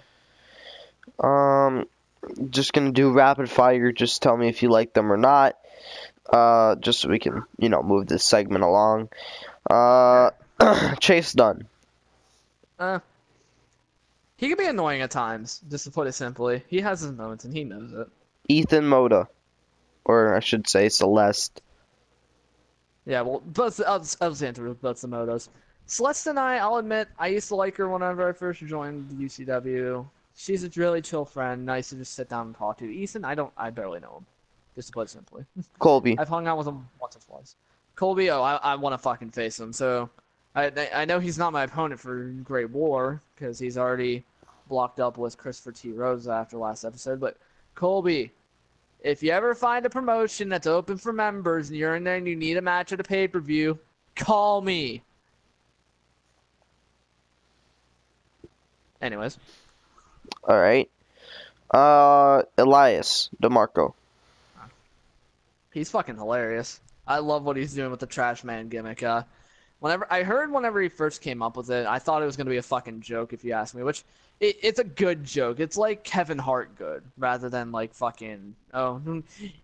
[1.19, 3.91] Um, just gonna do rapid fire.
[3.91, 5.57] Just tell me if you like them or not.
[6.31, 9.09] Uh, just so we can, you know, move this segment along.
[9.69, 10.31] Uh,
[10.99, 11.67] Chase Dunn.
[12.79, 12.99] Uh,
[14.41, 16.63] he can be annoying at times, just to put it simply.
[16.67, 18.07] He has his moments, and he knows it.
[18.49, 19.27] Ethan Moda,
[20.03, 21.61] or I should say Celeste.
[23.05, 25.47] Yeah, well, both I'll, I'll just answer with both the motos.
[25.85, 29.25] Celeste and I, I'll admit, I used to like her whenever I first joined the
[29.25, 30.07] UCW.
[30.35, 32.85] She's a really chill friend, nice to just sit down and talk to.
[32.85, 34.25] Ethan, I don't, I barely know him,
[34.73, 35.45] just to put it simply.
[35.79, 36.17] Colby.
[36.17, 37.55] I've hung out with him once or twice.
[37.95, 39.71] Colby, oh, I, I want to fucking face him.
[39.71, 40.09] So,
[40.55, 44.23] I, I know he's not my opponent for Great War because he's already
[44.71, 45.91] blocked up with Christopher T.
[45.91, 47.19] Rosa after last episode.
[47.19, 47.35] But
[47.75, 48.31] Colby,
[49.01, 52.25] if you ever find a promotion that's open for members and you're in there and
[52.25, 53.77] you need a match at a pay per view,
[54.15, 55.03] call me.
[59.01, 59.37] Anyways,
[60.43, 60.89] All right.
[61.69, 63.93] Uh, Elias DeMarco.
[65.73, 66.79] he's fucking hilarious.
[67.07, 69.03] I love what he's doing with the trash man gimmick.
[69.03, 69.23] Uh,
[69.81, 72.49] whenever I heard whenever he first came up with it, I thought it was gonna
[72.49, 73.83] be a fucking joke if you ask me.
[73.83, 74.03] Which
[74.39, 75.59] it, it's a good joke.
[75.59, 79.21] It's like Kevin Hart good, rather than like fucking oh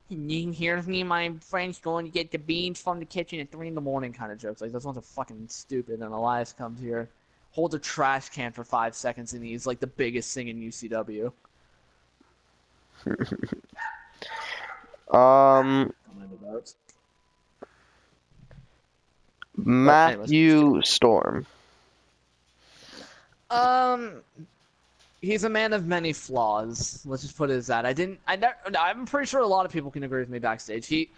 [0.09, 3.67] here's me and my friends going to get the beans from the kitchen at three
[3.67, 4.59] in the morning kind of jokes.
[4.59, 6.01] Like those ones are fucking stupid.
[6.01, 7.09] And Elias comes here,
[7.51, 11.31] holds a trash can for five seconds, and he's like the biggest thing in UCW.
[15.11, 15.93] Um,
[19.57, 21.45] Matthew Storm.
[23.49, 24.21] Um,
[25.21, 27.01] he's a man of many flaws.
[27.05, 27.85] Let's just put it as that.
[27.85, 28.19] I didn't.
[28.27, 28.55] I never.
[28.77, 30.87] I'm pretty sure a lot of people can agree with me backstage.
[30.87, 31.09] He,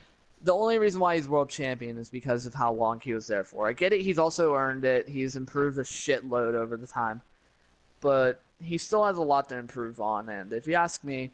[0.44, 3.44] the only reason why he's world champion is because of how long he was there
[3.44, 3.68] for.
[3.68, 4.02] I get it.
[4.02, 5.08] He's also earned it.
[5.08, 7.22] He's improved a shitload over the time,
[8.00, 10.30] but he still has a lot to improve on.
[10.30, 11.32] And if you ask me,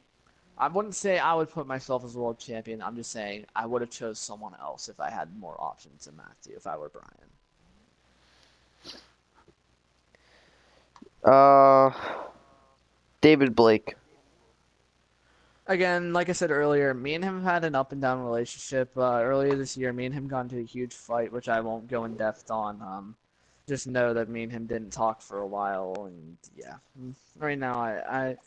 [0.58, 2.82] I wouldn't say I would put myself as world champion.
[2.82, 6.16] I'm just saying I would have chose someone else if I had more options than
[6.16, 6.56] Matthew.
[6.56, 7.12] If I were Brian.
[11.24, 11.92] Uh,
[13.22, 13.96] David Blake.
[15.68, 18.92] Again, like I said earlier, me and him have had an up and down relationship.
[18.96, 21.88] Uh, earlier this year, me and him got into a huge fight, which I won't
[21.88, 22.82] go in depth on.
[22.82, 23.16] Um,
[23.68, 26.76] just know that me and him didn't talk for a while, and yeah,
[27.40, 28.38] right now I, I,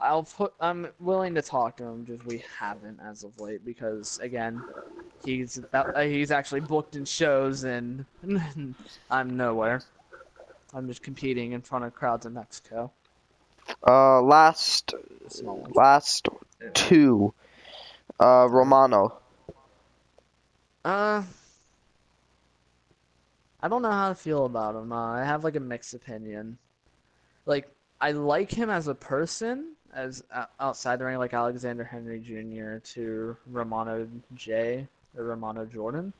[0.00, 0.54] I'll put.
[0.60, 4.62] I'm willing to talk to him, just we haven't as of late because again,
[5.24, 8.06] he's uh, he's actually booked in shows, and
[9.10, 9.82] I'm nowhere.
[10.72, 12.92] I'm just competing in front of crowds in Mexico.
[13.86, 14.94] Uh, last,
[15.74, 16.28] last
[16.74, 17.34] two.
[18.18, 19.18] Uh, Romano.
[20.84, 21.22] Uh,
[23.62, 24.92] I don't know how to feel about him.
[24.92, 26.58] Uh, I have like a mixed opinion.
[27.46, 27.68] Like,
[28.00, 32.78] I like him as a person, as uh, outside the ring, like Alexander Henry Jr.
[32.94, 34.88] to Romano J.
[35.16, 36.12] or Romano Jordan,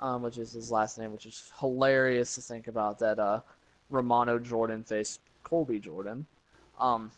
[0.00, 3.18] um, which is his last name, which is hilarious to think about that.
[3.18, 3.40] Uh,
[3.88, 6.26] Romano Jordan faced Colby Jordan.
[6.80, 7.12] Um,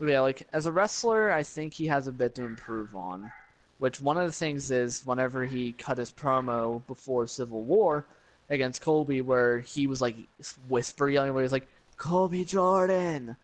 [0.00, 3.30] yeah, like as a wrestler, I think he has a bit to improve on.
[3.78, 8.06] Which one of the things is whenever he cut his promo before Civil War
[8.48, 10.16] against Colby, where he was like
[10.68, 11.52] whisper yelling, where he was
[12.02, 13.36] "Colby Jordan,"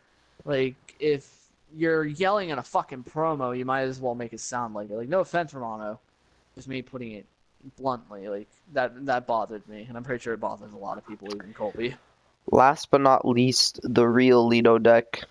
[0.44, 1.32] like if
[1.76, 4.96] you're yelling in a fucking promo, you might as well make it sound like it.
[4.96, 6.00] Like no offense, Romano,
[6.56, 7.26] just me putting it
[7.76, 8.28] bluntly.
[8.28, 11.28] Like that that bothered me, and I'm pretty sure it bothers a lot of people,
[11.32, 11.94] even Colby.
[12.50, 15.22] Last but not least, the real Lito Deck.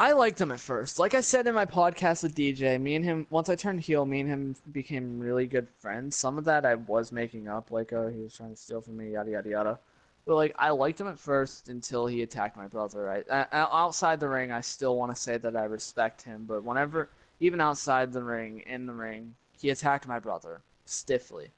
[0.00, 0.98] I liked him at first.
[0.98, 4.04] Like I said in my podcast with DJ, me and him once I turned heel,
[4.04, 6.16] me and him became really good friends.
[6.16, 8.96] Some of that I was making up, like oh he was trying to steal from
[8.96, 9.78] me, yada yada yada.
[10.26, 13.02] But like I liked him at first until he attacked my brother.
[13.04, 17.08] Right outside the ring, I still want to say that I respect him, but whenever
[17.40, 21.50] even outside the ring, in the ring, he attacked my brother stiffly.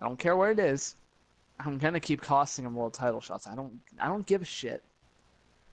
[0.00, 0.96] I don't care where it is.
[1.60, 3.46] I'm gonna keep costing him world title shots.
[3.46, 4.82] I don't I don't give a shit.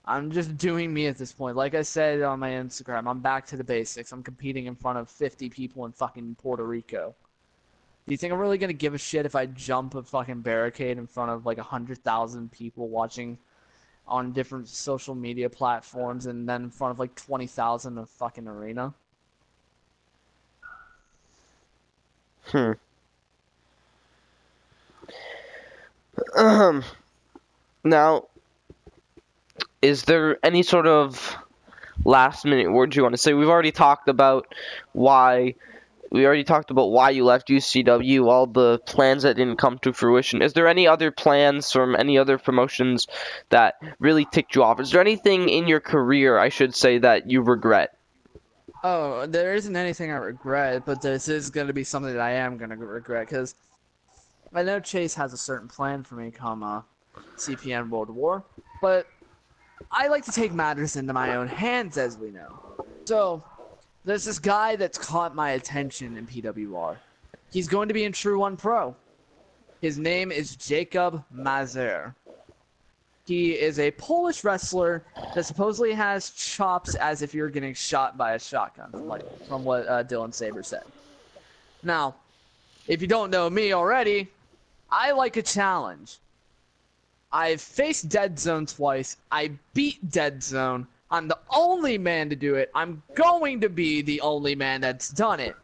[0.06, 1.56] I'm just doing me at this point.
[1.56, 4.12] Like I said on my Instagram, I'm back to the basics.
[4.12, 7.16] I'm competing in front of 50 people in fucking Puerto Rico.
[8.08, 10.98] Do you think I'm really gonna give a shit if I jump a fucking barricade
[10.98, 13.38] in front of like a hundred thousand people watching
[14.08, 18.06] on different social media platforms and then in front of like twenty thousand in a
[18.06, 18.94] fucking arena?
[22.46, 22.72] Hmm.
[26.36, 26.84] Um.
[27.84, 28.28] Now,
[29.82, 31.36] is there any sort of
[32.06, 33.34] last minute words you want to say?
[33.34, 34.54] We've already talked about
[34.94, 35.56] why
[36.12, 39.94] we already talked about why you left UCW, all the plans that didn't come to
[39.94, 40.42] fruition.
[40.42, 43.08] Is there any other plans from any other promotions
[43.50, 44.82] that really ticked you off?
[44.82, 47.98] Is there anything in your career, I should say, that you regret?
[48.84, 52.32] Oh, there isn't anything I regret, but this is going to be something that I
[52.34, 53.56] am going to regret because
[54.54, 56.82] I know Chase has a certain plan for me come uh,
[57.38, 58.44] CPN World War,
[58.82, 59.08] but
[59.92, 62.60] I like to take matters into my own hands, as we know.
[63.06, 63.44] So,
[64.06, 66.98] there's this guy that's caught my attention in PWR.
[67.52, 68.96] He's going to be in True One Pro.
[69.82, 72.16] His name is Jacob Mazer.
[73.26, 75.04] He is a Polish wrestler
[75.36, 79.88] that supposedly has chops as if you're getting shot by a shotgun, like from what
[79.88, 80.84] uh, Dylan Saber said.
[81.84, 82.16] Now,
[82.88, 84.28] if you don't know me already,
[84.90, 86.18] I like a challenge.
[87.32, 89.18] I've faced Dead Zone twice.
[89.32, 90.88] I beat Dead Zone.
[91.12, 92.72] I'm the only man to do it.
[92.74, 95.56] I'm going to be the only man that's done it.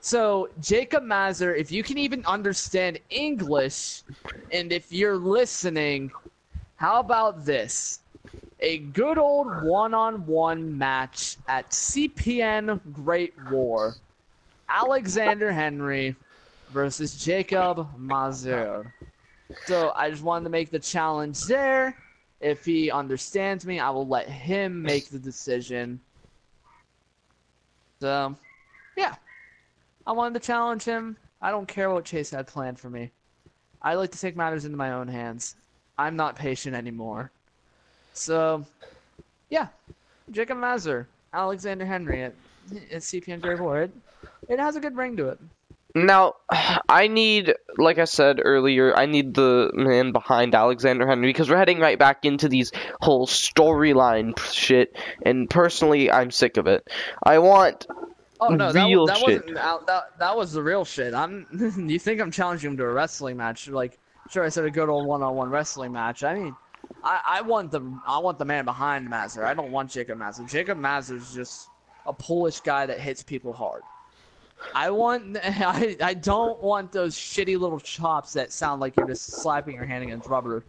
[0.00, 4.02] So, Jacob Mazer, if you can even understand English,
[4.52, 6.10] and if you're listening,
[6.76, 8.00] how about this?
[8.60, 13.94] A good old one on one match at CPN Great War.
[14.68, 16.16] Alexander Henry
[16.70, 18.92] versus Jacob Mazer.
[19.66, 21.96] So I just wanted to make the challenge there.
[22.40, 26.00] If he understands me, I will let him make the decision.
[28.00, 28.36] So,
[28.96, 29.14] yeah.
[30.06, 31.16] I wanted to challenge him.
[31.40, 33.10] I don't care what Chase had planned for me.
[33.82, 35.56] I like to take matters into my own hands.
[35.98, 37.30] I'm not patient anymore.
[38.12, 38.64] So,
[39.48, 39.68] yeah.
[40.30, 42.34] Jacob Mazer, Alexander Henry at,
[42.90, 43.82] at CPN Great War.
[43.82, 43.92] It,
[44.48, 45.38] it has a good ring to it.
[45.96, 46.34] Now,
[46.90, 51.56] I need, like I said earlier, I need the man behind Alexander Henry because we're
[51.56, 52.70] heading right back into these
[53.00, 54.94] whole storyline shit,
[55.24, 56.86] and personally, I'm sick of it.
[57.22, 57.86] I want
[58.38, 59.42] Oh no, real that, that shit.
[59.46, 61.14] wasn't that, that was the real shit.
[61.14, 61.46] I'm.
[61.88, 63.66] you think I'm challenging him to a wrestling match?
[63.66, 63.98] Like,
[64.30, 66.22] sure, I said a good old one-on-one wrestling match.
[66.22, 66.56] I mean,
[67.02, 69.46] I, I want the I want the man behind Mazer.
[69.46, 70.44] I don't want Jacob Mazer.
[70.44, 71.68] Jacob Mazer's just
[72.04, 73.80] a Polish guy that hits people hard.
[74.74, 79.40] I want I, I don't want those shitty little chops that sound like you're just
[79.40, 80.64] slapping your hand against rubber.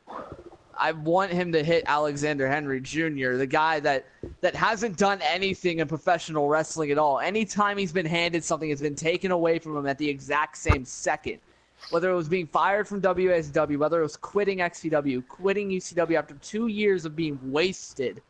[0.80, 4.06] I want him to hit Alexander Henry Jr., the guy that
[4.42, 7.20] that hasn't done anything in professional wrestling at all.
[7.20, 10.86] Anytime he's been handed something, it's been taken away from him at the exact same
[10.86, 11.42] second.
[11.90, 16.36] Whether it was being fired from WSW, whether it was quitting XPW, quitting UCW after
[16.36, 18.22] two years of being wasted.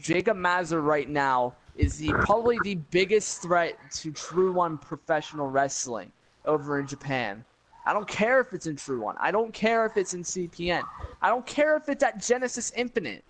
[0.00, 6.12] Jacob Mazur right now is the probably the biggest threat to True One professional wrestling
[6.44, 7.44] over in Japan.
[7.86, 9.16] I don't care if it's in True One.
[9.18, 10.82] I don't care if it's in CPN.
[11.22, 13.24] I don't care if it's at Genesis Infinite.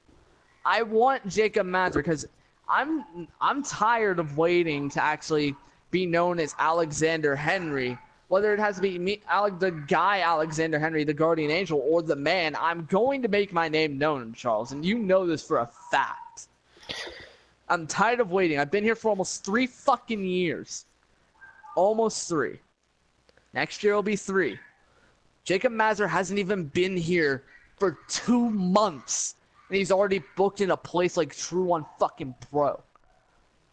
[0.65, 2.27] I want Jacob Mazer because
[2.69, 5.55] I'm I'm tired of waiting to actually
[5.91, 7.99] be known as Alexander Henry.
[8.29, 12.03] Whether it has to be me, Alec, the guy Alexander Henry, the guardian angel, or
[12.03, 15.61] the man, I'm going to make my name known, Charles, and you know this for
[15.61, 16.28] a fact.
[17.71, 18.59] I'm tired of waiting.
[18.59, 20.87] I've been here for almost three fucking years.
[21.77, 22.59] Almost three.
[23.53, 24.59] Next year will be three.
[25.45, 27.45] Jacob Mazer hasn't even been here
[27.79, 29.35] for two months.
[29.69, 32.83] And he's already booked in a place like True One fucking Pro.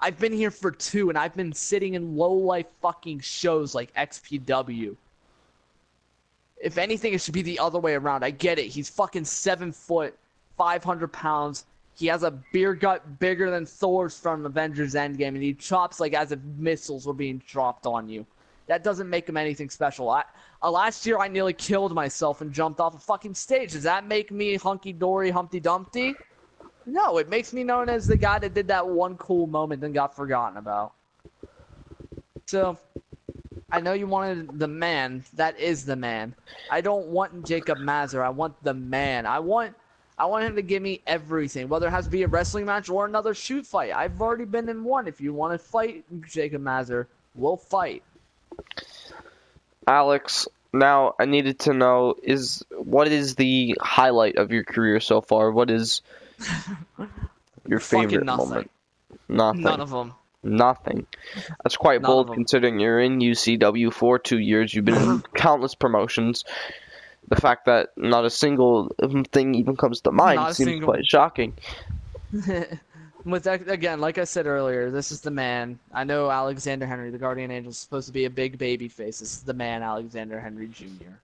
[0.01, 3.93] I've been here for two, and I've been sitting in low life fucking shows like
[3.95, 4.95] XPW.
[6.57, 8.23] If anything, it should be the other way around.
[8.23, 8.67] I get it.
[8.67, 10.17] He's fucking seven foot,
[10.57, 11.65] 500 pounds.
[11.95, 16.13] He has a beer gut bigger than Thor's from Avengers Endgame, and he chops like
[16.13, 18.25] as if missiles were being dropped on you.
[18.67, 20.09] That doesn't make him anything special.
[20.09, 20.23] I,
[20.61, 23.73] uh, last year, I nearly killed myself and jumped off a fucking stage.
[23.73, 26.15] Does that make me hunky dory, Humpty Dumpty?
[26.85, 29.93] No, it makes me known as the guy that did that one cool moment and
[29.93, 30.93] got forgotten about.
[32.47, 32.77] So,
[33.71, 35.23] I know you wanted the man.
[35.33, 36.35] That is the man.
[36.69, 38.23] I don't want Jacob Mazur.
[38.23, 39.25] I want the man.
[39.25, 39.75] I want
[40.17, 42.89] I want him to give me everything, whether it has to be a wrestling match
[42.89, 43.93] or another shoot fight.
[43.93, 45.07] I've already been in one.
[45.07, 48.01] If you want to fight Jacob Mazur, we'll fight.
[49.87, 55.21] Alex, now I needed to know is what is the highlight of your career so
[55.21, 55.51] far?
[55.51, 56.01] What is
[57.67, 58.49] your favorite nothing.
[58.49, 58.71] moment?
[59.27, 59.61] Nothing.
[59.61, 60.13] None of them.
[60.43, 61.07] Nothing.
[61.63, 64.73] That's quite None bold considering you're in UCW for two years.
[64.73, 66.45] You've been in countless promotions.
[67.27, 68.95] The fact that not a single
[69.31, 71.53] thing even comes to mind seems single- quite shocking.
[73.25, 75.79] With that, again, like I said earlier, this is the man.
[75.91, 79.17] I know Alexander Henry, the Guardian Angel, is supposed to be a big baby face.
[79.19, 81.15] This is the man, Alexander Henry Jr.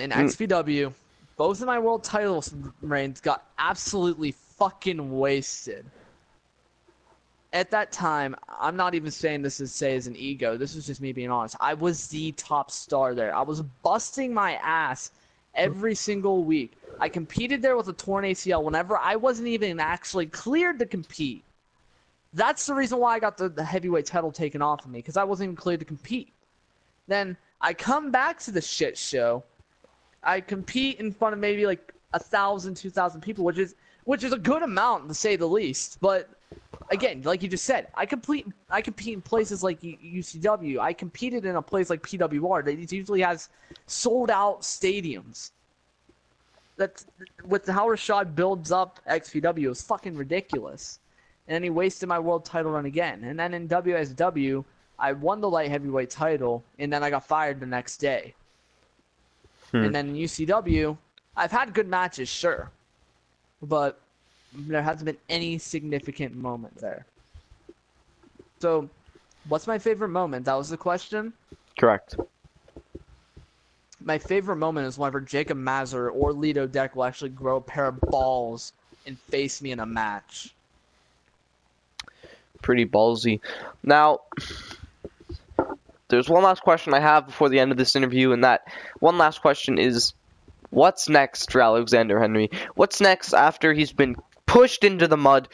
[0.00, 0.24] In Mm.
[0.24, 0.92] XPW,
[1.36, 2.42] both of my world title
[2.80, 5.84] reigns got absolutely fucking wasted.
[7.52, 10.56] At that time, I'm not even saying this to say as an ego.
[10.56, 11.54] This is just me being honest.
[11.60, 13.34] I was the top star there.
[13.34, 15.10] I was busting my ass
[15.54, 16.72] every single week.
[16.98, 21.44] I competed there with a torn ACL whenever I wasn't even actually cleared to compete.
[22.32, 25.18] That's the reason why I got the, the heavyweight title taken off of me because
[25.18, 26.32] I wasn't even cleared to compete.
[27.06, 29.44] Then I come back to the shit show.
[30.22, 33.74] I compete in front of maybe like a thousand, two thousand people, which is
[34.04, 35.98] which is a good amount to say the least.
[36.00, 36.30] But
[36.92, 40.78] again, like you just said, I compete I compete in places like UCW.
[40.78, 43.48] I competed in a place like PWR that usually has
[43.86, 45.50] sold out stadiums.
[46.76, 47.06] That's
[47.44, 51.00] with how Rashad builds up XPW is fucking ridiculous.
[51.48, 53.24] And then he wasted my world title run again.
[53.24, 54.64] And then in WSW,
[54.98, 58.34] I won the light heavyweight title, and then I got fired the next day.
[59.72, 59.84] Hmm.
[59.84, 60.96] And then in UCW,
[61.36, 62.70] I've had good matches, sure,
[63.62, 64.01] but
[64.54, 67.06] there hasn't been any significant moment there.
[68.60, 68.88] So,
[69.48, 70.44] what's my favorite moment?
[70.44, 71.32] That was the question.
[71.78, 72.16] Correct.
[74.04, 77.86] My favorite moment is whenever Jacob Mazur or Lito Deck will actually grow a pair
[77.86, 78.72] of balls
[79.06, 80.54] and face me in a match.
[82.60, 83.40] Pretty ballsy.
[83.82, 84.20] Now,
[86.08, 88.62] there's one last question I have before the end of this interview, and that
[89.00, 90.12] one last question is
[90.70, 92.50] what's next for Alexander Henry?
[92.74, 94.16] What's next after he's been
[94.46, 95.48] pushed into the mud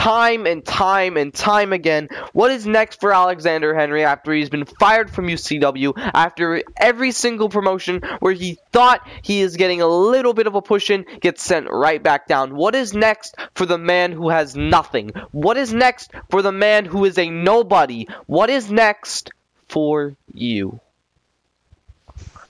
[0.00, 2.08] time and time and time again?
[2.32, 7.48] What is next for Alexander Henry after he's been fired from UCW, after every single
[7.48, 11.42] promotion where he thought he is getting a little bit of a push in gets
[11.42, 12.56] sent right back down?
[12.56, 15.10] What is next for the man who has nothing?
[15.32, 18.06] What is next for the man who is a nobody?
[18.26, 19.30] What is next
[19.68, 20.80] for you?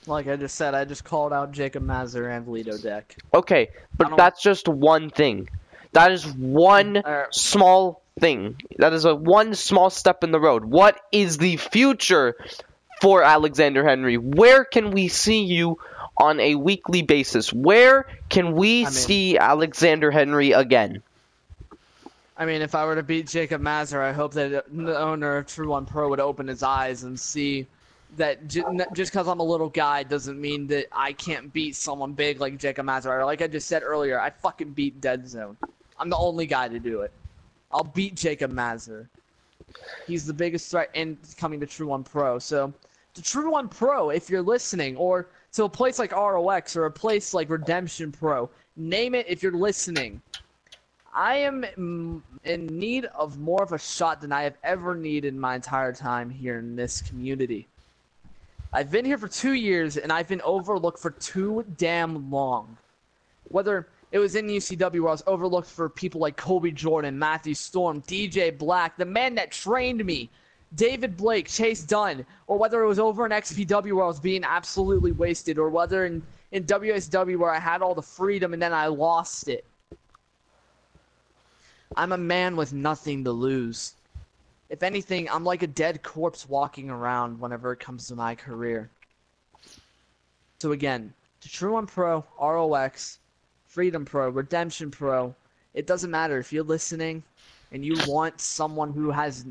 [0.06, 3.16] Like I just said, I just called out Jacob Mazur and Lito Deck.
[3.34, 5.48] Okay, but that's just one thing.
[5.92, 8.56] That is one small thing.
[8.78, 10.64] That is a one small step in the road.
[10.64, 12.36] What is the future
[13.00, 14.16] for Alexander Henry?
[14.16, 15.78] Where can we see you
[16.16, 17.52] on a weekly basis?
[17.52, 21.02] Where can we I mean- see Alexander Henry again?
[22.36, 25.46] I mean, if I were to beat Jacob Mazur, I hope that the owner of
[25.46, 27.66] True One Pro would open his eyes and see
[28.16, 28.62] that j-
[28.94, 32.56] just because I'm a little guy doesn't mean that I can't beat someone big like
[32.58, 33.26] Jacob Mazur.
[33.26, 35.58] Like I just said earlier, I fucking beat Dead Zone.
[36.00, 37.12] I'm the only guy to do it.
[37.70, 39.08] I'll beat Jacob Mazur.
[40.06, 42.38] He's the biggest threat in coming to True One Pro.
[42.38, 42.72] So,
[43.14, 46.90] to True One Pro, if you're listening, or to a place like ROX or a
[46.90, 50.22] place like Redemption Pro, name it if you're listening.
[51.12, 55.40] I am in need of more of a shot than I have ever needed in
[55.40, 57.66] my entire time here in this community.
[58.72, 62.76] I've been here for two years and I've been overlooked for too damn long.
[63.48, 67.54] Whether it was in UCW where I was overlooked for people like Colby Jordan, Matthew
[67.54, 70.28] Storm, DJ Black, the man that trained me,
[70.74, 74.44] David Blake, Chase Dunn, or whether it was over in XPW where I was being
[74.44, 78.72] absolutely wasted, or whether in, in WSW where I had all the freedom and then
[78.72, 79.64] I lost it.
[81.96, 83.94] I'm a man with nothing to lose.
[84.68, 88.90] If anything, I'm like a dead corpse walking around whenever it comes to my career.
[90.60, 93.19] So again, to True One Pro, ROX,
[93.70, 95.32] Freedom Pro, Redemption Pro,
[95.74, 97.22] it doesn't matter if you're listening
[97.70, 99.44] and you want someone who has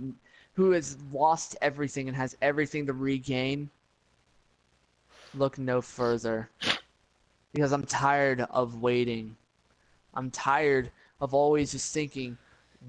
[0.55, 3.70] who has lost everything and has everything to regain.
[5.34, 6.49] Look no further.
[7.53, 9.38] Because I'm tired of waiting.
[10.13, 10.91] I'm tired
[11.22, 12.38] of always just thinking,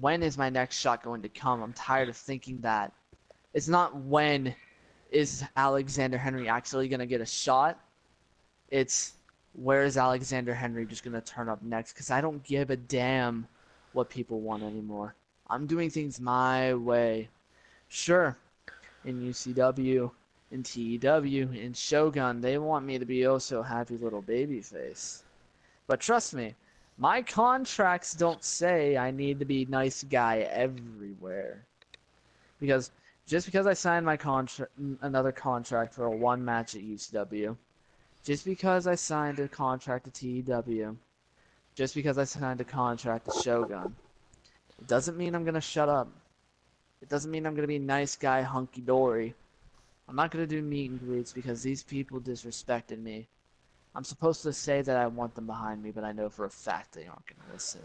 [0.01, 1.63] when is my next shot going to come?
[1.63, 2.91] I'm tired of thinking that.
[3.53, 4.53] It's not when
[5.11, 7.79] is Alexander Henry actually going to get a shot.
[8.69, 9.13] It's
[9.53, 11.93] where is Alexander Henry just going to turn up next?
[11.93, 13.47] Because I don't give a damn
[13.93, 15.15] what people want anymore.
[15.49, 17.29] I'm doing things my way.
[17.89, 18.37] Sure,
[19.03, 20.11] in UCW,
[20.51, 25.23] in TEW, in Shogun, they want me to be oh so happy little baby face.
[25.87, 26.55] But trust me,
[26.97, 31.65] my contracts don't say I need to be nice guy everywhere.
[32.59, 32.91] Because
[33.27, 34.71] just because I signed my contract,
[35.01, 37.57] another contract for a one match at UCW,
[38.23, 40.97] just because I signed a contract to TEW,
[41.75, 43.95] just because I signed a contract to Shogun,
[44.79, 46.09] it doesn't mean I'm gonna shut up.
[47.01, 49.33] It doesn't mean I'm gonna be nice guy hunky dory.
[50.07, 53.27] I'm not gonna do meet and greets because these people disrespected me.
[53.95, 56.49] I'm supposed to say that I want them behind me, but I know for a
[56.49, 57.81] fact they aren't gonna listen.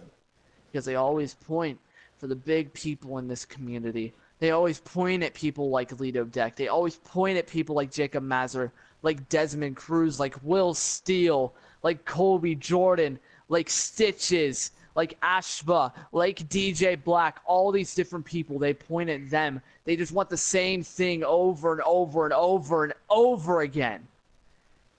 [0.71, 1.79] Because they always point
[2.19, 4.13] for the big people in this community.
[4.39, 6.57] They always point at people like Lito Deck.
[6.57, 8.73] They always point at people like Jacob Mazur,
[9.03, 13.19] like Desmond Cruz, like Will Steele, like Colby Jordan,
[13.49, 19.61] like Stitches, like Ashba, like DJ Black, all these different people, they point at them.
[19.85, 24.07] They just want the same thing over and over and over and over again.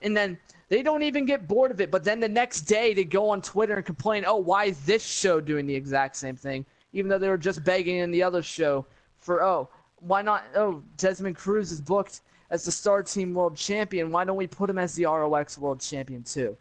[0.02, 0.38] And then
[0.70, 3.42] they don't even get bored of it, but then the next day they go on
[3.42, 6.66] Twitter and complain, oh, why is this show doing the exact same thing?
[6.94, 8.86] Even though they were just begging in the other show
[9.20, 10.46] for, oh, why not?
[10.56, 14.12] Oh, Desmond Cruz is booked as the Star Team World Champion.
[14.12, 16.56] Why don't we put him as the ROX World Champion too?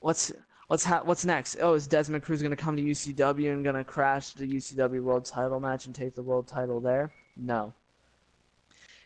[0.00, 0.32] What's
[0.68, 1.56] what's ha- what's next?
[1.60, 5.02] Oh, is Desmond Cruz going to come to UCW and going to crash the UCW
[5.02, 7.10] World Title match and take the world title there?
[7.36, 7.72] No.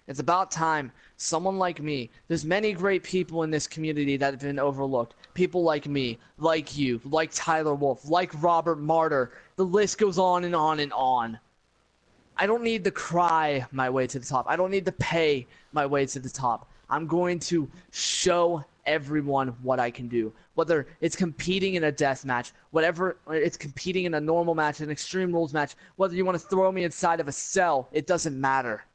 [0.09, 2.11] It's about time someone like me.
[2.27, 5.15] There's many great people in this community that have been overlooked.
[5.35, 9.33] People like me, like you, like Tyler Wolf, like Robert Martyr.
[9.57, 11.39] The list goes on and on and on.
[12.41, 14.47] I don't need to cry my way to the top.
[14.49, 16.71] I don't need to pay my way to the top.
[16.89, 20.33] I'm going to show everyone what I can do.
[20.55, 24.91] Whether it's competing in a death match, whatever it's competing in a normal match, an
[24.91, 28.41] extreme rules match, whether you want to throw me inside of a cell, it doesn't
[28.41, 28.87] matter.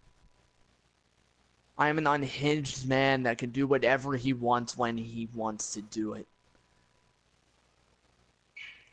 [1.77, 5.83] I am an unhinged man that can do whatever he wants when he wants to
[5.83, 6.25] do it.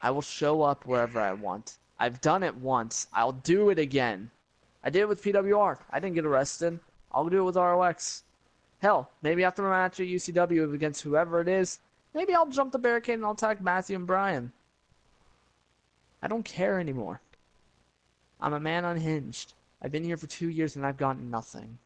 [0.03, 1.79] I will show up wherever I want.
[1.99, 3.07] I've done it once.
[3.15, 4.31] I'll do it again.
[4.85, 5.79] I did it with PWR.
[5.91, 6.81] I didn't get arrested.
[7.13, 8.25] I'll do it with ROX.
[8.81, 11.79] Hell, maybe after my match at UCW against whoever it is,
[12.15, 14.53] maybe I'll jump the barricade and I'll attack Matthew and Brian.
[16.23, 17.21] I don't care anymore.
[18.41, 19.55] I'm a man unhinged.
[19.81, 21.79] I've been here for two years and I've gotten nothing.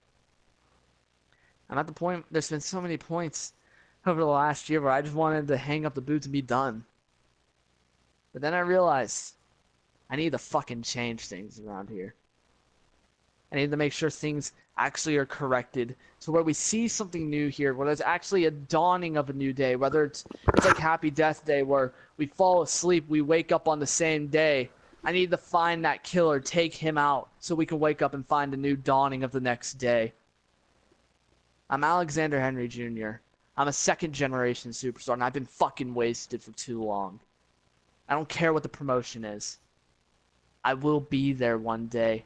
[1.69, 3.53] I'm at the point, there's been so many points
[4.07, 6.43] over the last year where I just wanted to hang up the boots and be
[6.43, 6.85] done.
[8.33, 9.35] But then I realized
[10.09, 12.15] I need to fucking change things around here.
[13.53, 17.49] I need to make sure things actually are corrected So where we see something new
[17.49, 20.25] here, where there's actually a dawning of a new day, whether it's
[20.55, 24.27] it's like Happy Death Day where we fall asleep, we wake up on the same
[24.27, 24.71] day.
[25.05, 28.27] I need to find that killer, take him out, so we can wake up and
[28.27, 30.13] find a new dawning of the next day.
[31.71, 33.21] I'm Alexander Henry Jr.
[33.57, 37.21] I'm a second generation superstar, and I've been fucking wasted for too long.
[38.09, 39.59] I don't care what the promotion is.
[40.65, 42.25] I will be there one day,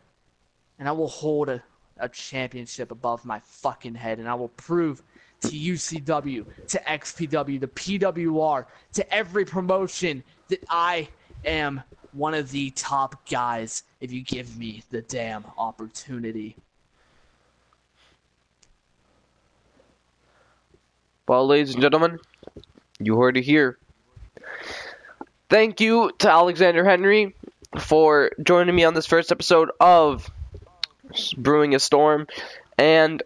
[0.81, 1.63] and I will hold a,
[1.99, 5.03] a championship above my fucking head, and I will prove
[5.43, 11.09] to UCW, to XPW, to PWR, to every promotion that I
[11.45, 16.57] am one of the top guys if you give me the damn opportunity.
[21.29, 22.19] Well, ladies and gentlemen,
[22.99, 23.79] you heard it here.
[25.49, 27.35] Thank you to Alexander Henry
[27.79, 30.31] for joining me on this first episode of
[31.37, 32.27] Brewing a Storm.
[32.79, 33.23] And,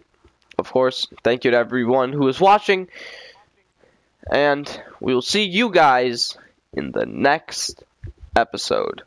[0.58, 2.88] of course, thank you to everyone who is watching.
[4.30, 4.68] And
[5.00, 6.36] we will see you guys
[6.72, 7.82] in the next
[8.36, 9.02] episode.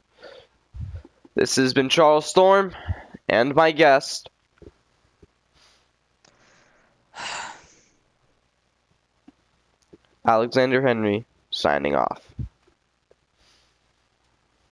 [1.36, 2.74] This has been Charles Storm
[3.28, 4.30] and my guest.
[10.26, 12.22] Alexander Henry signing off.